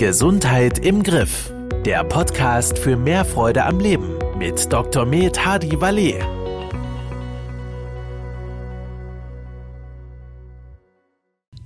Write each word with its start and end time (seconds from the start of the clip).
Gesundheit 0.00 0.78
im 0.78 1.02
Griff. 1.02 1.52
Der 1.84 2.02
Podcast 2.04 2.78
für 2.78 2.96
mehr 2.96 3.22
Freude 3.22 3.66
am 3.66 3.80
Leben 3.80 4.14
mit 4.38 4.72
Dr. 4.72 5.04
Med 5.04 5.44
Hadi 5.44 5.78
Valet. 5.78 6.24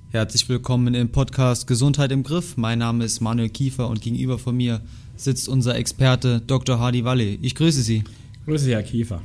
Herzlich 0.09 0.49
willkommen 0.49 0.93
im 0.95 1.13
Podcast 1.13 1.65
Gesundheit 1.65 2.11
im 2.11 2.23
Griff. 2.23 2.57
Mein 2.57 2.79
Name 2.79 3.05
ist 3.05 3.21
Manuel 3.21 3.47
Kiefer 3.47 3.87
und 3.87 4.01
gegenüber 4.01 4.37
von 4.37 4.57
mir 4.57 4.81
sitzt 5.15 5.47
unser 5.47 5.77
Experte 5.77 6.41
Dr. 6.41 6.77
Hadi 6.77 7.05
Valle. 7.05 7.37
Ich 7.41 7.55
grüße 7.55 7.83
Sie. 7.83 8.03
Grüße 8.43 8.65
Sie, 8.65 8.73
Herr 8.73 8.83
Kiefer. 8.83 9.21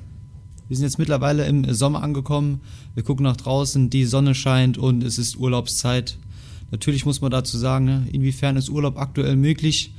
Wir 0.69 0.77
sind 0.77 0.87
jetzt 0.87 1.01
mittlerweile 1.01 1.47
im 1.47 1.75
Sommer 1.75 2.05
angekommen. 2.05 2.61
Wir 2.95 3.03
gucken 3.03 3.25
nach 3.25 3.37
draußen, 3.37 3.91
die 3.91 4.05
Sonne 4.05 4.37
scheint 4.37 4.79
und 4.79 5.03
es 5.03 5.19
ist 5.19 5.37
Urlaubszeit. 5.37 6.17
Natürlich 6.71 7.05
muss 7.05 7.21
man 7.21 7.31
dazu 7.31 7.59
sagen, 7.59 7.85
ne, 7.85 8.07
inwiefern 8.13 8.57
ist 8.57 8.69
Urlaub 8.69 8.97
aktuell 8.99 9.37
möglich. 9.37 9.93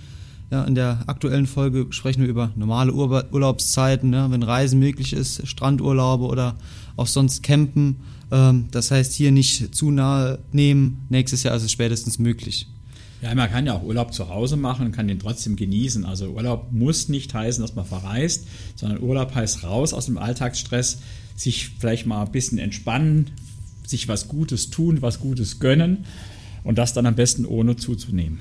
Ja, 0.52 0.63
in 0.66 0.75
der 0.75 1.03
aktuellen 1.07 1.48
Folge 1.48 1.88
sprechen 1.91 2.21
wir 2.21 2.29
über 2.29 2.52
normale 2.55 2.93
Ur 2.93 3.25
Urlaubszeiten, 3.31 4.09
ne, 4.09 4.27
wenn 4.29 4.43
Reisen 4.43 4.79
möglich 4.79 5.13
ist, 5.13 5.48
Strandurlaube 5.48 6.26
oder 6.26 6.57
auch 6.98 7.07
sonst 7.07 7.43
Campen. 7.43 7.98
Ähm, 8.31 8.67
das 8.71 8.91
heißt, 8.91 9.13
hier 9.13 9.31
nicht 9.31 9.73
zu 9.76 9.91
nahe 9.91 10.39
nehmen. 10.52 11.05
Nächstes 11.09 11.43
Jahr 11.43 11.55
ist 11.55 11.63
es 11.63 11.71
spätestens 11.71 12.20
möglich. 12.20 12.67
Ja, 13.21 13.35
man 13.35 13.49
kann 13.49 13.65
ja 13.65 13.76
auch 13.76 13.84
Urlaub 13.84 14.13
zu 14.13 14.29
Hause 14.29 14.57
machen 14.57 14.88
und 14.88 14.91
kann 14.93 15.07
den 15.07 15.20
trotzdem 15.20 15.55
genießen. 15.55 16.05
Also 16.05 16.29
Urlaub 16.29 16.71
muss 16.71 17.07
nicht 17.07 17.34
heißen, 17.34 17.62
dass 17.62 17.76
man 17.76 17.85
verreist, 17.85 18.48
sondern 18.76 19.01
Urlaub 19.01 19.35
heißt 19.35 19.63
raus 19.63 19.93
aus 19.93 20.07
dem 20.07 20.17
Alltagsstress, 20.17 20.99
sich 21.35 21.70
vielleicht 21.79 22.07
mal 22.07 22.26
ein 22.26 22.31
bisschen 22.31 22.57
entspannen, 22.57 23.31
sich 23.85 24.07
was 24.07 24.27
Gutes 24.27 24.70
tun, 24.70 25.01
was 25.01 25.20
Gutes 25.20 25.59
gönnen 25.59 26.05
und 26.63 26.77
das 26.77 26.93
dann 26.93 27.05
am 27.05 27.15
besten 27.15 27.45
ohne 27.45 27.75
zuzunehmen. 27.75 28.39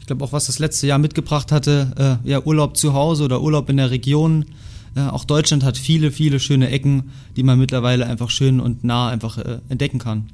Ich 0.00 0.06
glaube 0.06 0.24
auch, 0.24 0.32
was 0.32 0.46
das 0.46 0.58
letzte 0.58 0.86
Jahr 0.86 0.98
mitgebracht 0.98 1.52
hatte, 1.52 2.18
äh, 2.24 2.28
ja, 2.28 2.42
Urlaub 2.42 2.76
zu 2.76 2.94
Hause 2.94 3.24
oder 3.24 3.42
Urlaub 3.42 3.68
in 3.70 3.76
der 3.76 3.90
Region. 3.90 4.46
Äh, 4.96 5.02
auch 5.02 5.24
Deutschland 5.24 5.62
hat 5.62 5.76
viele, 5.76 6.10
viele 6.10 6.40
schöne 6.40 6.70
Ecken, 6.70 7.10
die 7.36 7.42
man 7.42 7.58
mittlerweile 7.58 8.06
einfach 8.06 8.30
schön 8.30 8.60
und 8.60 8.82
nah 8.82 9.08
einfach 9.08 9.38
äh, 9.38 9.58
entdecken 9.68 9.98
kann. 9.98 10.26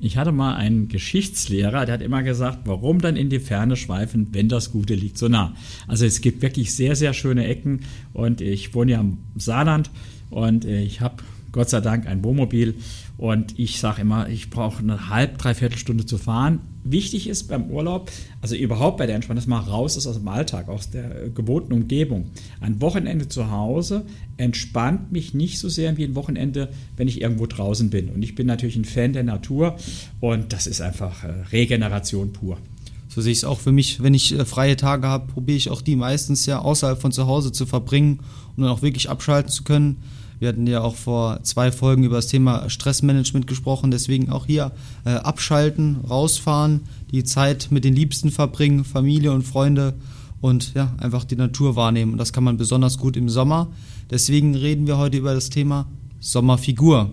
Ich 0.00 0.16
hatte 0.16 0.32
mal 0.32 0.56
einen 0.56 0.88
Geschichtslehrer, 0.88 1.86
der 1.86 1.94
hat 1.94 2.02
immer 2.02 2.24
gesagt, 2.24 2.60
warum 2.64 3.00
dann 3.00 3.14
in 3.14 3.30
die 3.30 3.38
Ferne 3.38 3.76
schweifen, 3.76 4.28
wenn 4.32 4.48
das 4.48 4.72
Gute 4.72 4.94
liegt 4.94 5.16
so 5.16 5.28
nah. 5.28 5.54
Also 5.86 6.04
es 6.04 6.20
gibt 6.20 6.42
wirklich 6.42 6.74
sehr, 6.74 6.96
sehr 6.96 7.14
schöne 7.14 7.46
Ecken 7.46 7.82
und 8.12 8.40
ich 8.40 8.74
wohne 8.74 8.92
ja 8.92 9.00
im 9.00 9.18
Saarland 9.36 9.90
und 10.28 10.64
ich 10.64 11.00
habe 11.00 11.22
Gott 11.52 11.70
sei 11.70 11.80
Dank 11.80 12.06
ein 12.08 12.24
Wohnmobil 12.24 12.74
und 13.22 13.56
ich 13.56 13.78
sage 13.78 14.00
immer, 14.00 14.28
ich 14.28 14.50
brauche 14.50 14.80
eine 14.80 15.08
halb, 15.08 15.38
dreiviertel 15.38 15.78
Stunde 15.78 16.04
zu 16.04 16.18
fahren. 16.18 16.58
Wichtig 16.82 17.28
ist 17.28 17.44
beim 17.44 17.70
Urlaub, 17.70 18.10
also 18.40 18.56
überhaupt 18.56 18.96
bei 18.96 19.06
der 19.06 19.14
Entspannung, 19.14 19.36
dass 19.36 19.46
man 19.46 19.62
raus 19.62 19.96
ist 19.96 20.08
aus 20.08 20.16
dem 20.16 20.26
Alltag, 20.26 20.68
aus 20.68 20.90
der 20.90 21.28
gewohnten 21.28 21.72
Umgebung. 21.72 22.32
Ein 22.58 22.80
Wochenende 22.80 23.28
zu 23.28 23.48
Hause 23.48 24.04
entspannt 24.38 25.12
mich 25.12 25.34
nicht 25.34 25.60
so 25.60 25.68
sehr 25.68 25.96
wie 25.96 26.02
ein 26.02 26.16
Wochenende, 26.16 26.70
wenn 26.96 27.06
ich 27.06 27.20
irgendwo 27.20 27.46
draußen 27.46 27.90
bin. 27.90 28.08
Und 28.08 28.24
ich 28.24 28.34
bin 28.34 28.48
natürlich 28.48 28.74
ein 28.74 28.84
Fan 28.84 29.12
der 29.12 29.22
Natur 29.22 29.76
und 30.18 30.52
das 30.52 30.66
ist 30.66 30.80
einfach 30.80 31.22
äh, 31.22 31.28
Regeneration 31.52 32.32
pur. 32.32 32.58
So 33.06 33.20
sehe 33.20 33.30
ich 33.30 33.38
es 33.38 33.44
auch 33.44 33.60
für 33.60 33.70
mich, 33.70 34.02
wenn 34.02 34.14
ich 34.14 34.36
äh, 34.36 34.44
freie 34.44 34.74
Tage 34.74 35.06
habe, 35.06 35.32
probiere 35.32 35.58
ich 35.58 35.70
auch 35.70 35.82
die 35.82 35.94
meistens 35.94 36.44
ja 36.46 36.58
außerhalb 36.58 37.00
von 37.00 37.12
zu 37.12 37.28
Hause 37.28 37.52
zu 37.52 37.66
verbringen, 37.66 38.18
um 38.56 38.64
dann 38.64 38.72
auch 38.72 38.82
wirklich 38.82 39.08
abschalten 39.08 39.52
zu 39.52 39.62
können 39.62 40.02
wir 40.42 40.48
hatten 40.48 40.66
ja 40.66 40.80
auch 40.80 40.96
vor 40.96 41.38
zwei 41.44 41.70
Folgen 41.70 42.02
über 42.02 42.16
das 42.16 42.26
Thema 42.26 42.68
Stressmanagement 42.68 43.46
gesprochen, 43.46 43.92
deswegen 43.92 44.30
auch 44.30 44.46
hier 44.46 44.72
äh, 45.04 45.10
abschalten, 45.10 45.98
rausfahren, 46.10 46.80
die 47.12 47.22
Zeit 47.22 47.68
mit 47.70 47.84
den 47.84 47.94
Liebsten 47.94 48.32
verbringen, 48.32 48.84
Familie 48.84 49.30
und 49.30 49.44
Freunde 49.44 49.94
und 50.40 50.74
ja, 50.74 50.96
einfach 50.98 51.22
die 51.22 51.36
Natur 51.36 51.76
wahrnehmen. 51.76 52.10
Und 52.10 52.18
das 52.18 52.32
kann 52.32 52.42
man 52.42 52.56
besonders 52.56 52.98
gut 52.98 53.16
im 53.16 53.28
Sommer. 53.28 53.68
Deswegen 54.10 54.56
reden 54.56 54.88
wir 54.88 54.98
heute 54.98 55.16
über 55.16 55.32
das 55.32 55.48
Thema 55.48 55.86
Sommerfigur. 56.18 57.12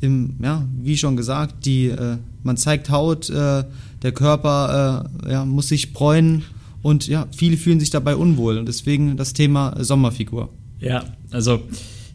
Im, 0.00 0.34
ja, 0.42 0.66
wie 0.82 0.96
schon 0.96 1.16
gesagt, 1.16 1.66
die, 1.66 1.86
äh, 1.86 2.16
man 2.42 2.56
zeigt 2.56 2.90
Haut, 2.90 3.30
äh, 3.30 3.62
der 4.02 4.12
Körper 4.12 5.08
äh, 5.24 5.30
ja, 5.34 5.44
muss 5.44 5.68
sich 5.68 5.92
bräunen 5.92 6.42
und 6.82 7.06
ja, 7.06 7.28
viele 7.30 7.56
fühlen 7.56 7.78
sich 7.78 7.90
dabei 7.90 8.16
unwohl. 8.16 8.58
Und 8.58 8.66
deswegen 8.66 9.16
das 9.16 9.34
Thema 9.34 9.76
Sommerfigur. 9.78 10.48
Ja, 10.80 11.04
also 11.30 11.60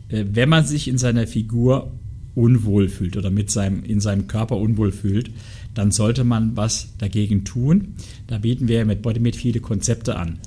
wenn 0.09 0.49
man 0.49 0.65
sich 0.65 0.87
in 0.87 0.97
seiner 0.97 1.27
Figur 1.27 1.91
unwohl 2.35 2.89
fühlt 2.89 3.17
oder 3.17 3.31
mit 3.31 3.49
seinem, 3.49 3.83
in 3.83 3.99
seinem 3.99 4.27
Körper 4.27 4.57
unwohl 4.57 4.91
fühlt, 4.91 5.31
dann 5.73 5.91
sollte 5.91 6.23
man 6.23 6.55
was 6.55 6.89
dagegen 6.97 7.45
tun. 7.45 7.95
Da 8.27 8.37
bieten 8.37 8.67
wir 8.67 8.85
mit 8.85 9.01
Bodymate 9.01 9.37
viele 9.37 9.61
Konzepte 9.61 10.15
an. 10.15 10.39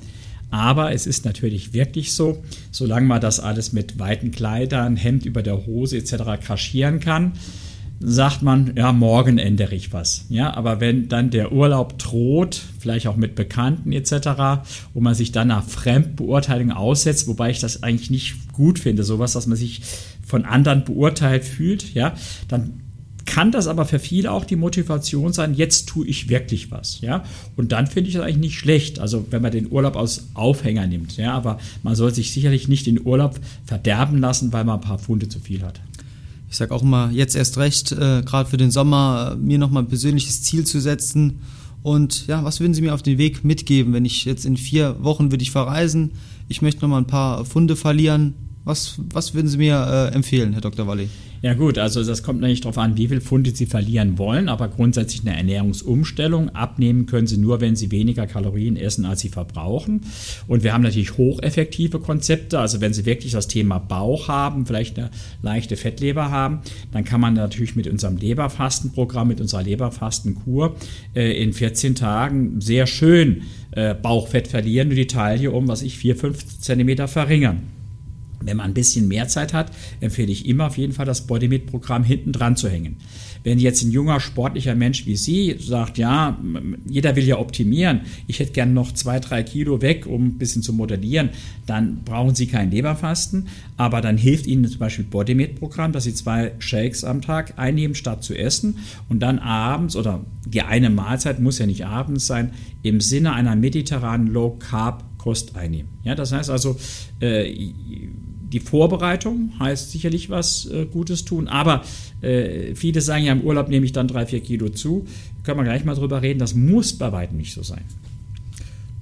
Aber 0.51 0.93
es 0.93 1.05
ist 1.05 1.25
natürlich 1.25 1.73
wirklich 1.73 2.13
so, 2.13 2.43
solange 2.71 3.05
man 3.05 3.21
das 3.21 3.39
alles 3.39 3.71
mit 3.71 3.99
weiten 3.99 4.31
Kleidern, 4.31 4.95
Hemd 4.95 5.25
über 5.25 5.43
der 5.43 5.65
Hose 5.65 5.97
etc. 5.97 6.43
kaschieren 6.43 6.99
kann, 6.99 7.33
sagt 7.99 8.41
man, 8.41 8.73
ja, 8.77 8.93
morgen 8.93 9.37
ändere 9.37 9.75
ich 9.75 9.91
was. 9.91 10.25
Ja, 10.29 10.53
aber 10.53 10.79
wenn 10.79 11.09
dann 11.09 11.31
der 11.31 11.51
Urlaub 11.51 11.99
droht, 11.99 12.61
vielleicht 12.79 13.07
auch 13.07 13.17
mit 13.17 13.35
Bekannten 13.35 13.91
etc., 13.91 14.63
wo 14.93 15.01
man 15.01 15.15
sich 15.15 15.31
dann 15.31 15.49
nach 15.49 15.65
Fremdbeurteilung 15.65 16.71
aussetzt, 16.71 17.27
wobei 17.27 17.49
ich 17.49 17.59
das 17.59 17.83
eigentlich 17.83 18.09
nicht 18.09 18.53
gut 18.53 18.79
finde, 18.79 19.03
sowas, 19.03 19.33
dass 19.33 19.47
man 19.47 19.57
sich 19.57 19.81
von 20.25 20.45
anderen 20.45 20.85
beurteilt 20.85 21.43
fühlt, 21.43 21.93
ja, 21.93 22.13
dann 22.47 22.81
kann 23.25 23.51
das 23.51 23.67
aber 23.67 23.85
für 23.85 23.99
viele 23.99 24.31
auch 24.31 24.43
die 24.43 24.55
Motivation 24.55 25.33
sein, 25.33 25.53
jetzt 25.53 25.87
tue 25.87 26.07
ich 26.07 26.29
wirklich 26.29 26.71
was, 26.71 27.01
ja. 27.01 27.23
Und 27.57 27.71
dann 27.73 27.85
finde 27.85 28.07
ich 28.07 28.15
das 28.15 28.23
eigentlich 28.23 28.37
nicht 28.37 28.59
schlecht, 28.59 28.99
also 28.99 29.27
wenn 29.29 29.41
man 29.41 29.51
den 29.51 29.71
Urlaub 29.71 29.97
als 29.97 30.29
Aufhänger 30.33 30.87
nimmt, 30.87 31.17
ja. 31.17 31.33
Aber 31.33 31.59
man 31.83 31.95
soll 31.95 32.13
sich 32.13 32.31
sicherlich 32.31 32.67
nicht 32.69 32.87
den 32.87 33.05
Urlaub 33.05 33.39
verderben 33.65 34.19
lassen, 34.19 34.51
weil 34.53 34.63
man 34.63 34.79
ein 34.79 34.81
paar 34.81 34.99
Funde 34.99 35.27
zu 35.27 35.39
viel 35.39 35.61
hat 35.61 35.79
ich 36.49 36.57
sage 36.57 36.73
auch 36.73 36.81
immer, 36.81 37.11
jetzt 37.11 37.35
erst 37.35 37.57
recht, 37.57 37.91
äh, 37.91 38.23
gerade 38.23 38.49
für 38.49 38.57
den 38.57 38.71
Sommer, 38.71 39.33
äh, 39.33 39.35
mir 39.37 39.57
nochmal 39.57 39.83
ein 39.83 39.89
persönliches 39.89 40.41
Ziel 40.43 40.65
zu 40.65 40.79
setzen. 40.79 41.41
Und 41.83 42.27
ja, 42.27 42.43
was 42.43 42.59
würden 42.59 42.73
Sie 42.73 42.81
mir 42.81 42.93
auf 42.93 43.03
den 43.03 43.17
Weg 43.17 43.45
mitgeben, 43.45 43.93
wenn 43.93 44.05
ich 44.05 44.25
jetzt 44.25 44.45
in 44.45 44.57
vier 44.57 44.97
Wochen 45.01 45.31
würde 45.31 45.43
ich 45.43 45.51
verreisen, 45.51 46.11
ich 46.47 46.61
möchte 46.61 46.81
nochmal 46.81 47.01
ein 47.01 47.07
paar 47.07 47.45
Funde 47.45 47.75
verlieren. 47.75 48.33
Was, 48.65 48.99
was 49.13 49.33
würden 49.33 49.47
Sie 49.47 49.57
mir 49.57 50.09
äh, 50.11 50.15
empfehlen, 50.15 50.53
Herr 50.53 50.61
Dr. 50.61 50.87
Walli? 50.87 51.09
Ja 51.41 51.53
gut, 51.53 51.77
also 51.77 52.03
das 52.03 52.21
kommt 52.21 52.41
natürlich 52.41 52.61
darauf 52.61 52.77
an, 52.77 52.97
wie 52.97 53.07
viel 53.07 53.21
Pfunde 53.21 53.51
Sie 53.51 53.65
verlieren 53.65 54.17
wollen, 54.17 54.49
aber 54.49 54.67
grundsätzlich 54.67 55.21
eine 55.21 55.37
Ernährungsumstellung. 55.37 56.49
Abnehmen 56.49 57.05
können 57.05 57.27
Sie 57.27 57.37
nur, 57.37 57.61
wenn 57.61 57.77
Sie 57.77 57.91
weniger 57.91 58.27
Kalorien 58.27 58.75
essen, 58.75 59.05
als 59.05 59.21
Sie 59.21 59.29
verbrauchen. 59.29 60.01
Und 60.47 60.63
wir 60.63 60.73
haben 60.73 60.81
natürlich 60.81 61.17
hocheffektive 61.17 61.99
Konzepte. 61.99 62.59
Also 62.59 62.81
wenn 62.81 62.93
Sie 62.93 63.05
wirklich 63.05 63.31
das 63.31 63.47
Thema 63.47 63.79
Bauch 63.79 64.27
haben, 64.27 64.65
vielleicht 64.65 64.99
eine 64.99 65.11
leichte 65.41 65.77
Fettleber 65.77 66.29
haben, 66.29 66.59
dann 66.91 67.05
kann 67.05 67.21
man 67.21 67.35
natürlich 67.35 67.75
mit 67.75 67.87
unserem 67.87 68.17
Leberfastenprogramm, 68.17 69.29
mit 69.29 69.39
unserer 69.39 69.63
Leberfastenkur 69.63 70.75
äh, 71.15 71.41
in 71.41 71.53
14 71.53 71.95
Tagen 71.95 72.59
sehr 72.59 72.85
schön 72.85 73.43
äh, 73.71 73.93
Bauchfett 73.93 74.49
verlieren 74.49 74.89
und 74.89 74.95
die 74.95 75.07
Taille 75.07 75.51
um, 75.51 75.69
was 75.69 75.83
ich, 75.83 75.97
4, 75.97 76.17
5 76.17 76.59
Zentimeter 76.59 77.07
verringern. 77.07 77.78
Wenn 78.41 78.57
man 78.57 78.67
ein 78.67 78.73
bisschen 78.73 79.07
mehr 79.07 79.27
Zeit 79.27 79.53
hat, 79.53 79.71
empfehle 79.99 80.31
ich 80.31 80.45
immer 80.45 80.67
auf 80.67 80.77
jeden 80.77 80.93
Fall 80.93 81.05
das 81.05 81.27
Bodymate-Programm 81.27 82.03
hinten 82.03 82.31
dran 82.31 82.55
zu 82.55 82.69
hängen. 82.69 82.97
Wenn 83.43 83.59
jetzt 83.59 83.83
ein 83.83 83.91
junger, 83.91 84.19
sportlicher 84.19 84.75
Mensch 84.75 85.05
wie 85.05 85.15
Sie 85.15 85.55
sagt, 85.59 85.97
ja, 85.97 86.37
jeder 86.87 87.15
will 87.15 87.23
ja 87.23 87.37
optimieren, 87.37 88.01
ich 88.27 88.39
hätte 88.39 88.51
gern 88.51 88.73
noch 88.73 88.93
zwei, 88.93 89.19
drei 89.19 89.43
Kilo 89.43 89.81
weg, 89.81 90.05
um 90.05 90.27
ein 90.27 90.37
bisschen 90.37 90.61
zu 90.61 90.73
modellieren, 90.73 91.29
dann 91.65 92.03
brauchen 92.03 92.35
Sie 92.35 92.47
kein 92.47 92.71
Leberfasten, 92.71 93.47
aber 93.77 94.01
dann 94.01 94.17
hilft 94.17 94.45
Ihnen 94.45 94.67
zum 94.67 94.79
Beispiel 94.79 95.05
Bodymate-Programm, 95.05 95.91
dass 95.91 96.03
Sie 96.03 96.13
zwei 96.13 96.53
Shakes 96.59 97.03
am 97.03 97.21
Tag 97.21 97.53
einnehmen, 97.57 97.95
statt 97.95 98.23
zu 98.23 98.35
essen 98.35 98.79
und 99.07 99.19
dann 99.19 99.39
abends 99.39 99.95
oder 99.95 100.25
die 100.45 100.61
eine 100.61 100.89
Mahlzeit 100.89 101.39
muss 101.39 101.59
ja 101.59 101.65
nicht 101.65 101.85
abends 101.85 102.27
sein, 102.27 102.51
im 102.83 103.01
Sinne 103.01 103.33
einer 103.33 103.55
mediterranen 103.55 104.27
Low-Carb-Kost 104.27 105.55
einnehmen. 105.55 105.89
Ja, 106.03 106.15
das 106.15 106.31
heißt 106.31 106.49
also, 106.49 106.77
äh, 107.21 107.71
die 108.51 108.59
Vorbereitung 108.59 109.51
heißt 109.59 109.91
sicherlich 109.91 110.29
was 110.29 110.65
äh, 110.65 110.85
Gutes 110.85 111.25
tun, 111.25 111.47
aber 111.47 111.83
äh, 112.21 112.75
viele 112.75 113.01
sagen 113.01 113.25
ja, 113.25 113.33
im 113.33 113.41
Urlaub 113.41 113.69
nehme 113.69 113.85
ich 113.85 113.91
dann 113.91 114.07
drei, 114.07 114.25
vier 114.25 114.39
Kilo 114.41 114.69
zu. 114.69 115.05
Können 115.43 115.59
wir 115.59 115.63
gleich 115.63 115.85
mal 115.85 115.95
drüber 115.95 116.21
reden, 116.21 116.39
das 116.39 116.55
muss 116.55 116.93
bei 116.93 117.11
weitem 117.11 117.37
nicht 117.37 117.53
so 117.53 117.63
sein. 117.63 117.83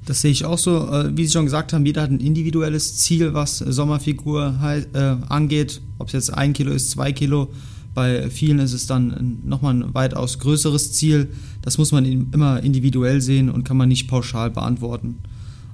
Das 0.05 0.21
sehe 0.21 0.31
ich 0.31 0.45
auch 0.45 0.57
so. 0.57 0.89
Äh, 0.89 1.17
wie 1.17 1.25
Sie 1.25 1.33
schon 1.33 1.45
gesagt 1.45 1.73
haben, 1.73 1.85
jeder 1.85 2.03
hat 2.03 2.11
ein 2.11 2.21
individuelles 2.21 2.97
Ziel, 2.97 3.33
was 3.33 3.57
Sommerfigur 3.57 4.55
äh, 4.93 4.99
angeht. 5.27 5.81
Ob 5.99 6.07
es 6.07 6.13
jetzt 6.13 6.33
ein 6.33 6.53
Kilo 6.53 6.71
ist, 6.71 6.91
zwei 6.91 7.11
Kilo. 7.11 7.49
Bei 7.93 8.29
vielen 8.29 8.59
ist 8.59 8.73
es 8.73 8.87
dann 8.87 9.39
nochmal 9.43 9.73
ein 9.73 9.93
weitaus 9.93 10.39
größeres 10.39 10.93
Ziel. 10.93 11.29
Das 11.61 11.77
muss 11.77 11.91
man 11.91 12.05
immer 12.05 12.63
individuell 12.63 13.21
sehen 13.21 13.49
und 13.49 13.63
kann 13.63 13.75
man 13.75 13.89
nicht 13.89 14.07
pauschal 14.07 14.49
beantworten. 14.49 15.17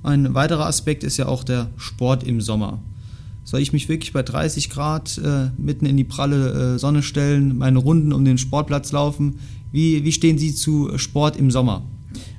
Ein 0.02 0.34
weiterer 0.34 0.66
Aspekt 0.66 1.04
ist 1.04 1.18
ja 1.18 1.28
auch 1.28 1.44
der 1.44 1.70
Sport 1.78 2.24
im 2.24 2.42
Sommer. 2.42 2.80
Soll 3.44 3.62
ich 3.62 3.74
mich 3.74 3.90
wirklich 3.90 4.14
bei 4.14 4.24
30 4.24 4.70
Grad 4.70 5.18
äh, 5.18 5.50
mitten 5.58 5.86
in 5.86 5.98
die 5.98 6.04
pralle 6.04 6.76
äh, 6.76 6.80
Sonne 6.80 7.04
stellen, 7.04 7.58
meine 7.58 7.80
Runden 7.80 8.14
um 8.14 8.24
den 8.24 8.38
Sportplatz 8.38 8.92
laufen? 8.92 9.40
Wie, 9.72 10.06
wie 10.06 10.12
stehen 10.12 10.38
Sie 10.38 10.54
zu 10.54 10.98
Sport 10.98 11.36
im 11.36 11.52
Sommer? 11.52 11.84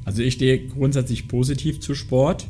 Also 0.05 0.23
ich 0.23 0.35
stehe 0.35 0.67
grundsätzlich 0.67 1.29
positiv 1.29 1.81
zu 1.81 1.95
Sport. 1.95 2.47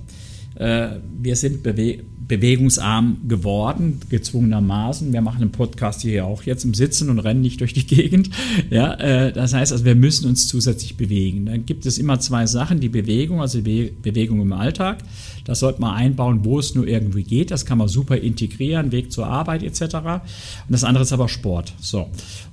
Äh, 0.56 1.00
wir 1.20 1.36
sind 1.36 1.62
bewe 1.62 2.04
bewegungsarm 2.26 3.18
geworden, 3.28 4.00
gezwungenermaßen. 4.08 5.12
Wir 5.12 5.20
machen 5.20 5.42
einen 5.42 5.52
Podcast 5.52 6.00
hier 6.00 6.24
auch 6.24 6.44
jetzt 6.44 6.64
im 6.64 6.72
Sitzen 6.72 7.10
und 7.10 7.18
rennen 7.18 7.42
nicht 7.42 7.60
durch 7.60 7.74
die 7.74 7.86
Gegend. 7.94 8.30
Ja, 8.70 8.94
äh, 8.94 9.32
das 9.32 9.52
heißt 9.52 9.72
also, 9.72 9.84
wir 9.84 9.94
müssen 9.94 10.28
uns 10.28 10.48
zusätzlich 10.48 10.96
bewegen. 10.96 11.46
Dann 11.46 11.66
gibt 11.66 11.86
es 11.86 11.98
immer 11.98 12.20
zwei 12.20 12.46
Sachen, 12.46 12.80
die 12.80 12.88
Bewegung, 12.88 13.40
also 13.40 13.60
die 13.60 13.92
Bewegung 14.00 14.40
im 14.40 14.52
Alltag. 14.52 14.98
Das 15.44 15.60
sollte 15.60 15.80
man 15.80 15.94
einbauen, 15.94 16.44
wo 16.44 16.58
es 16.58 16.74
nur 16.74 16.86
irgendwie 16.86 17.24
geht. 17.24 17.50
Das 17.50 17.66
kann 17.66 17.78
man 17.78 17.88
super 17.88 18.16
integrieren, 18.16 18.90
Weg 18.92 19.12
zur 19.12 19.26
Arbeit 19.26 19.62
etc. 19.62 19.82
Und 19.82 20.22
das 20.70 20.84
andere 20.84 21.04
ist 21.04 21.12
aber 21.12 21.28
Sport. 21.28 21.74
So. 21.80 22.08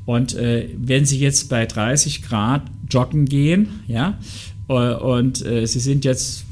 Und 0.06 0.34
äh, 0.34 0.68
wenn 0.78 1.06
Sie 1.06 1.20
jetzt 1.20 1.50
bei 1.50 1.66
30 1.66 2.24
Grad 2.24 2.64
joggen 2.90 3.26
gehen, 3.26 3.70
ja, 3.88 4.20
äh, 4.68 4.96
und 4.96 5.46
äh, 5.46 5.66
Sie 5.66 5.80
sind 5.80 6.04
jetzt 6.04 6.44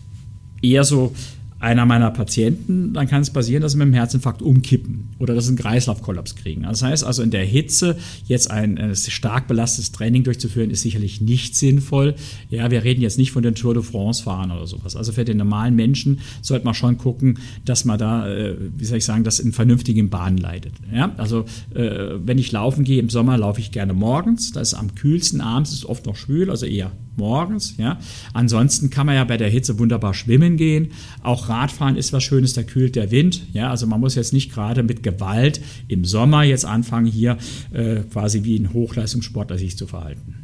eher 0.61 0.83
so 0.83 1.13
einer 1.59 1.85
meiner 1.85 2.09
Patienten, 2.11 2.93
dann 2.93 3.07
kann 3.07 3.21
es 3.21 3.31
passieren, 3.31 3.61
dass 3.61 3.73
sie 3.73 3.77
mit 3.77 3.87
dem 3.87 3.93
Herzinfarkt 3.93 4.41
umkippen 4.41 5.09
oder 5.19 5.35
dass 5.35 5.45
sie 5.45 5.49
einen 5.49 5.57
Kreislaufkollaps 5.57 6.35
kriegen. 6.35 6.63
Das 6.63 6.81
heißt 6.81 7.03
also, 7.03 7.21
in 7.21 7.31
der 7.31 7.43
Hitze 7.43 7.97
jetzt 8.25 8.49
ein, 8.49 8.77
ein 8.77 8.95
stark 8.95 9.47
belastetes 9.47 9.91
Training 9.91 10.23
durchzuführen, 10.23 10.71
ist 10.71 10.83
sicherlich 10.83 11.19
nicht 11.19 11.57
sinnvoll. 11.57 12.15
Ja, 12.49 12.71
wir 12.71 12.85
reden 12.85 13.01
jetzt 13.01 13.17
nicht 13.17 13.31
von 13.31 13.43
den 13.43 13.55
Tour 13.55 13.73
de 13.73 13.83
France 13.83 14.23
fahren 14.23 14.51
oder 14.51 14.67
sowas. 14.67 14.95
Also 14.95 15.11
für 15.11 15.25
den 15.25 15.37
normalen 15.37 15.75
Menschen 15.75 16.21
sollte 16.41 16.63
man 16.63 16.73
schon 16.73 16.97
gucken, 16.97 17.39
dass 17.65 17.83
man 17.83 17.99
da, 17.99 18.27
äh, 18.29 18.55
wie 18.77 18.85
soll 18.85 18.99
ich 18.99 19.05
sagen, 19.05 19.25
das 19.25 19.39
in 19.39 19.51
vernünftigen 19.51 20.09
Bahnen 20.09 20.37
leitet. 20.37 20.73
Ja, 20.93 21.13
also 21.17 21.43
äh, 21.75 22.15
wenn 22.23 22.37
ich 22.37 22.53
laufen 22.53 22.85
gehe 22.85 22.99
im 22.99 23.09
Sommer, 23.09 23.37
laufe 23.37 23.59
ich 23.59 23.71
gerne 23.71 23.93
morgens. 23.93 24.53
Da 24.53 24.61
ist 24.61 24.75
am 24.75 24.95
kühlsten, 24.95 25.41
abends 25.41 25.73
ist 25.73 25.85
oft 25.85 26.05
noch 26.05 26.15
schwül, 26.15 26.49
also 26.49 26.65
eher 26.65 26.91
morgens. 27.17 27.75
Ja. 27.77 27.99
Ansonsten 28.33 28.89
kann 28.89 29.05
man 29.05 29.15
ja 29.15 29.23
bei 29.25 29.37
der 29.37 29.49
Hitze 29.49 29.77
wunderbar 29.77 30.15
schwimmen 30.15 30.57
gehen. 30.57 30.91
Auch 31.21 31.48
Radfahren 31.49 31.95
ist 31.95 32.13
was 32.13 32.23
Schönes, 32.23 32.53
da 32.53 32.63
kühlt 32.63 32.95
der 32.95 33.11
Wind. 33.11 33.41
Ja. 33.53 33.69
Also 33.69 33.87
man 33.87 33.99
muss 33.99 34.15
jetzt 34.15 34.33
nicht 34.33 34.51
gerade 34.51 34.83
mit 34.83 35.03
Gewalt 35.03 35.61
im 35.87 36.05
Sommer 36.05 36.43
jetzt 36.43 36.65
anfangen, 36.65 37.07
hier 37.07 37.37
äh, 37.71 38.01
quasi 38.11 38.43
wie 38.43 38.57
ein 38.57 38.73
Hochleistungssportler 38.73 39.57
sich 39.57 39.77
zu 39.77 39.87
verhalten. 39.87 40.35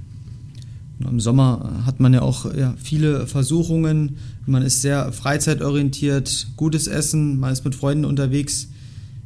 Im 1.00 1.20
Sommer 1.20 1.84
hat 1.86 2.00
man 2.00 2.14
ja 2.14 2.22
auch 2.22 2.54
ja, 2.56 2.74
viele 2.82 3.28
Versuchungen. 3.28 4.18
Man 4.46 4.64
ist 4.64 4.82
sehr 4.82 5.12
freizeitorientiert, 5.12 6.48
gutes 6.56 6.88
Essen, 6.88 7.40
man 7.40 7.52
ist 7.52 7.66
mit 7.66 7.76
Freunden 7.76 8.06
unterwegs. 8.06 8.70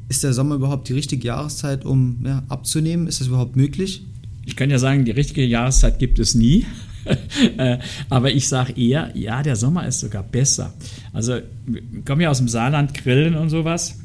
Ist 0.08 0.24
der 0.24 0.34
Sommer 0.34 0.56
überhaupt 0.56 0.90
die 0.90 0.94
richtige 0.94 1.28
Jahreszeit, 1.28 1.86
um 1.86 2.18
ja, 2.26 2.44
abzunehmen? 2.50 3.06
Ist 3.06 3.22
das 3.22 3.28
überhaupt 3.28 3.56
möglich? 3.56 4.04
Ich 4.46 4.56
kann 4.56 4.72
ja 4.72 4.80
sagen, 4.80 5.06
die 5.06 5.12
richtige 5.12 5.46
Jahreszeit 5.46 6.00
gibt 6.00 6.18
es 6.18 6.34
nie. 6.34 6.66
Äh, 7.58 7.80
aber 8.10 8.32
ich 8.32 8.48
sage 8.48 8.74
eher, 8.74 9.12
ja, 9.16 9.42
der 9.44 9.56
Sommer 9.56 9.88
ist 9.88 10.00
sogar 10.00 10.24
besser. 10.24 10.74
Also, 11.14 11.40
wir 11.66 11.82
kommen 12.06 12.22
ja 12.22 12.30
aus 12.30 12.38
dem 12.38 12.48
Saarland, 12.48 12.94
Grillen 12.94 13.36
und 13.36 13.50
sowas. 13.50 14.00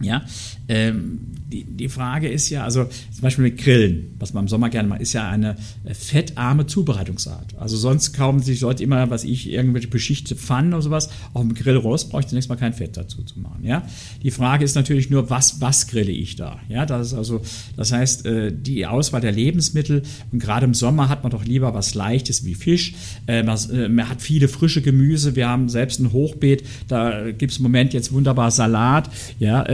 Ja, 0.00 0.22
ähm, 0.68 1.39
die, 1.50 1.64
die 1.64 1.88
Frage 1.88 2.28
ist 2.28 2.48
ja, 2.48 2.64
also 2.64 2.84
zum 2.84 3.22
Beispiel 3.22 3.44
mit 3.44 3.58
Grillen, 3.58 4.14
was 4.18 4.32
man 4.32 4.44
im 4.44 4.48
Sommer 4.48 4.70
gerne 4.70 4.88
macht, 4.88 5.00
ist 5.00 5.12
ja 5.12 5.28
eine 5.28 5.56
äh, 5.84 5.94
fettarme 5.94 6.66
Zubereitungsart. 6.66 7.58
Also 7.58 7.76
sonst 7.76 8.12
kaufen 8.12 8.40
sich 8.40 8.60
Leute 8.60 8.84
immer, 8.84 9.10
was 9.10 9.24
ich, 9.24 9.50
irgendwelche 9.50 9.88
beschichtete 9.88 10.36
Pfannen 10.36 10.72
oder 10.72 10.82
sowas. 10.82 11.10
Auf 11.34 11.42
dem 11.42 11.54
Grillrost 11.54 12.10
brauche 12.10 12.22
ich 12.22 12.28
zunächst 12.28 12.48
mal 12.48 12.56
kein 12.56 12.72
Fett 12.72 12.96
dazu 12.96 13.22
zu 13.22 13.40
machen. 13.40 13.64
Ja? 13.64 13.82
Die 14.22 14.30
Frage 14.30 14.64
ist 14.64 14.76
natürlich 14.76 15.10
nur, 15.10 15.28
was, 15.28 15.60
was 15.60 15.88
grille 15.88 16.12
ich 16.12 16.36
da? 16.36 16.60
Ja, 16.68 16.86
das 16.86 17.08
ist 17.08 17.14
also, 17.14 17.42
das 17.76 17.92
heißt, 17.92 18.26
äh, 18.26 18.52
die 18.52 18.86
Auswahl 18.86 19.20
der 19.20 19.32
Lebensmittel 19.32 20.02
und 20.30 20.38
gerade 20.38 20.66
im 20.66 20.74
Sommer 20.74 21.08
hat 21.08 21.24
man 21.24 21.32
doch 21.32 21.44
lieber 21.44 21.74
was 21.74 21.94
Leichtes 21.94 22.44
wie 22.44 22.54
Fisch. 22.54 22.94
Äh, 23.26 23.42
man 23.42 24.08
hat 24.08 24.22
viele 24.22 24.46
frische 24.48 24.82
Gemüse. 24.82 25.34
Wir 25.34 25.48
haben 25.48 25.68
selbst 25.68 25.98
ein 25.98 26.12
Hochbeet, 26.12 26.64
da 26.88 27.30
gibt 27.32 27.52
es 27.52 27.58
im 27.58 27.64
Moment 27.64 27.92
jetzt 27.92 28.12
wunderbar 28.12 28.50
Salat. 28.50 29.10
Ja, 29.38 29.64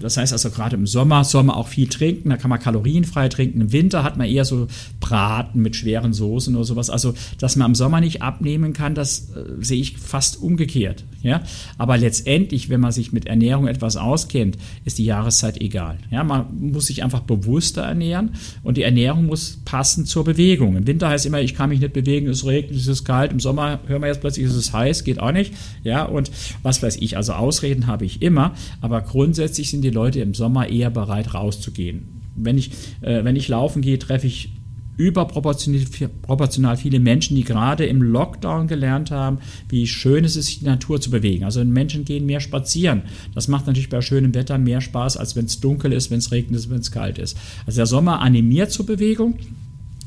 das 0.00 0.16
heißt 0.16 0.32
also 0.32 0.50
gerade 0.50 0.76
im 0.76 0.86
Sommer 0.86 1.13
Sommer 1.14 1.24
soll 1.24 1.42
man 1.44 1.56
auch 1.56 1.68
viel 1.68 1.88
trinken, 1.88 2.30
da 2.30 2.36
kann 2.36 2.50
man 2.50 2.58
kalorienfrei 2.58 3.28
trinken. 3.28 3.60
Im 3.60 3.72
Winter 3.72 4.02
hat 4.02 4.16
man 4.16 4.26
eher 4.26 4.44
so 4.44 4.66
Braten 5.00 5.60
mit 5.60 5.76
schweren 5.76 6.12
Soßen 6.12 6.54
oder 6.56 6.64
sowas. 6.64 6.90
Also, 6.90 7.14
dass 7.38 7.56
man 7.56 7.70
im 7.70 7.74
Sommer 7.74 8.00
nicht 8.00 8.22
abnehmen 8.22 8.72
kann, 8.72 8.94
das 8.94 9.30
äh, 9.30 9.62
sehe 9.62 9.80
ich 9.80 9.98
fast 9.98 10.42
umgekehrt. 10.42 11.04
Ja? 11.22 11.42
Aber 11.78 11.96
letztendlich, 11.98 12.68
wenn 12.68 12.80
man 12.80 12.92
sich 12.92 13.12
mit 13.12 13.26
Ernährung 13.26 13.68
etwas 13.68 13.96
auskennt, 13.96 14.56
ist 14.84 14.98
die 14.98 15.04
Jahreszeit 15.04 15.60
egal. 15.60 15.98
Ja? 16.10 16.24
Man 16.24 16.46
muss 16.72 16.86
sich 16.86 17.04
einfach 17.04 17.20
bewusster 17.20 17.82
ernähren 17.82 18.30
und 18.62 18.76
die 18.76 18.82
Ernährung 18.82 19.26
muss 19.26 19.58
passen 19.64 20.06
zur 20.06 20.24
Bewegung. 20.24 20.76
Im 20.76 20.86
Winter 20.86 21.08
heißt 21.08 21.26
immer, 21.26 21.40
ich 21.40 21.54
kann 21.54 21.68
mich 21.68 21.80
nicht 21.80 21.92
bewegen, 21.92 22.28
es 22.28 22.44
regnet, 22.44 22.76
es 22.76 22.86
ist 22.86 23.04
kalt. 23.04 23.30
Im 23.32 23.40
Sommer 23.40 23.80
hören 23.86 24.02
wir 24.02 24.08
jetzt 24.08 24.20
plötzlich, 24.20 24.46
es 24.46 24.54
ist 24.54 24.72
heiß, 24.72 25.04
geht 25.04 25.20
auch 25.20 25.32
nicht. 25.32 25.54
Ja, 25.82 26.04
und 26.04 26.30
was 26.62 26.82
weiß 26.82 26.96
ich, 26.96 27.16
also 27.16 27.34
Ausreden 27.34 27.86
habe 27.86 28.04
ich 28.04 28.22
immer, 28.22 28.54
aber 28.80 29.00
grundsätzlich 29.00 29.70
sind 29.70 29.82
die 29.82 29.90
Leute 29.90 30.20
im 30.20 30.34
Sommer 30.34 30.68
eher 30.68 30.90
bereit, 30.90 31.03
bereit 31.04 31.34
rauszugehen. 31.34 32.22
Wenn 32.36 32.58
ich, 32.58 32.70
äh, 33.00 33.24
wenn 33.24 33.36
ich 33.36 33.48
laufen 33.48 33.82
gehe, 33.82 33.98
treffe 33.98 34.26
ich 34.26 34.50
überproportional 34.96 36.76
viele 36.76 37.00
Menschen, 37.00 37.34
die 37.36 37.42
gerade 37.42 37.84
im 37.84 38.00
Lockdown 38.00 38.68
gelernt 38.68 39.10
haben, 39.10 39.38
wie 39.68 39.86
schön 39.86 40.24
es 40.24 40.36
ist, 40.36 40.46
sich 40.46 40.60
in 40.60 40.68
Natur 40.68 41.00
zu 41.00 41.10
bewegen. 41.10 41.44
Also 41.44 41.64
Menschen 41.64 42.04
gehen 42.04 42.26
mehr 42.26 42.40
spazieren. 42.40 43.02
Das 43.34 43.48
macht 43.48 43.66
natürlich 43.66 43.88
bei 43.88 44.00
schönem 44.00 44.34
Wetter 44.34 44.56
mehr 44.56 44.80
Spaß, 44.80 45.16
als 45.16 45.34
wenn 45.34 45.46
es 45.46 45.60
dunkel 45.60 45.92
ist, 45.92 46.10
wenn 46.10 46.18
es 46.18 46.30
regnet, 46.30 46.70
wenn 46.70 46.78
es 46.78 46.92
kalt 46.92 47.18
ist. 47.18 47.36
Also 47.66 47.78
der 47.78 47.86
Sommer 47.86 48.20
animiert 48.20 48.70
zur 48.70 48.86
Bewegung. 48.86 49.36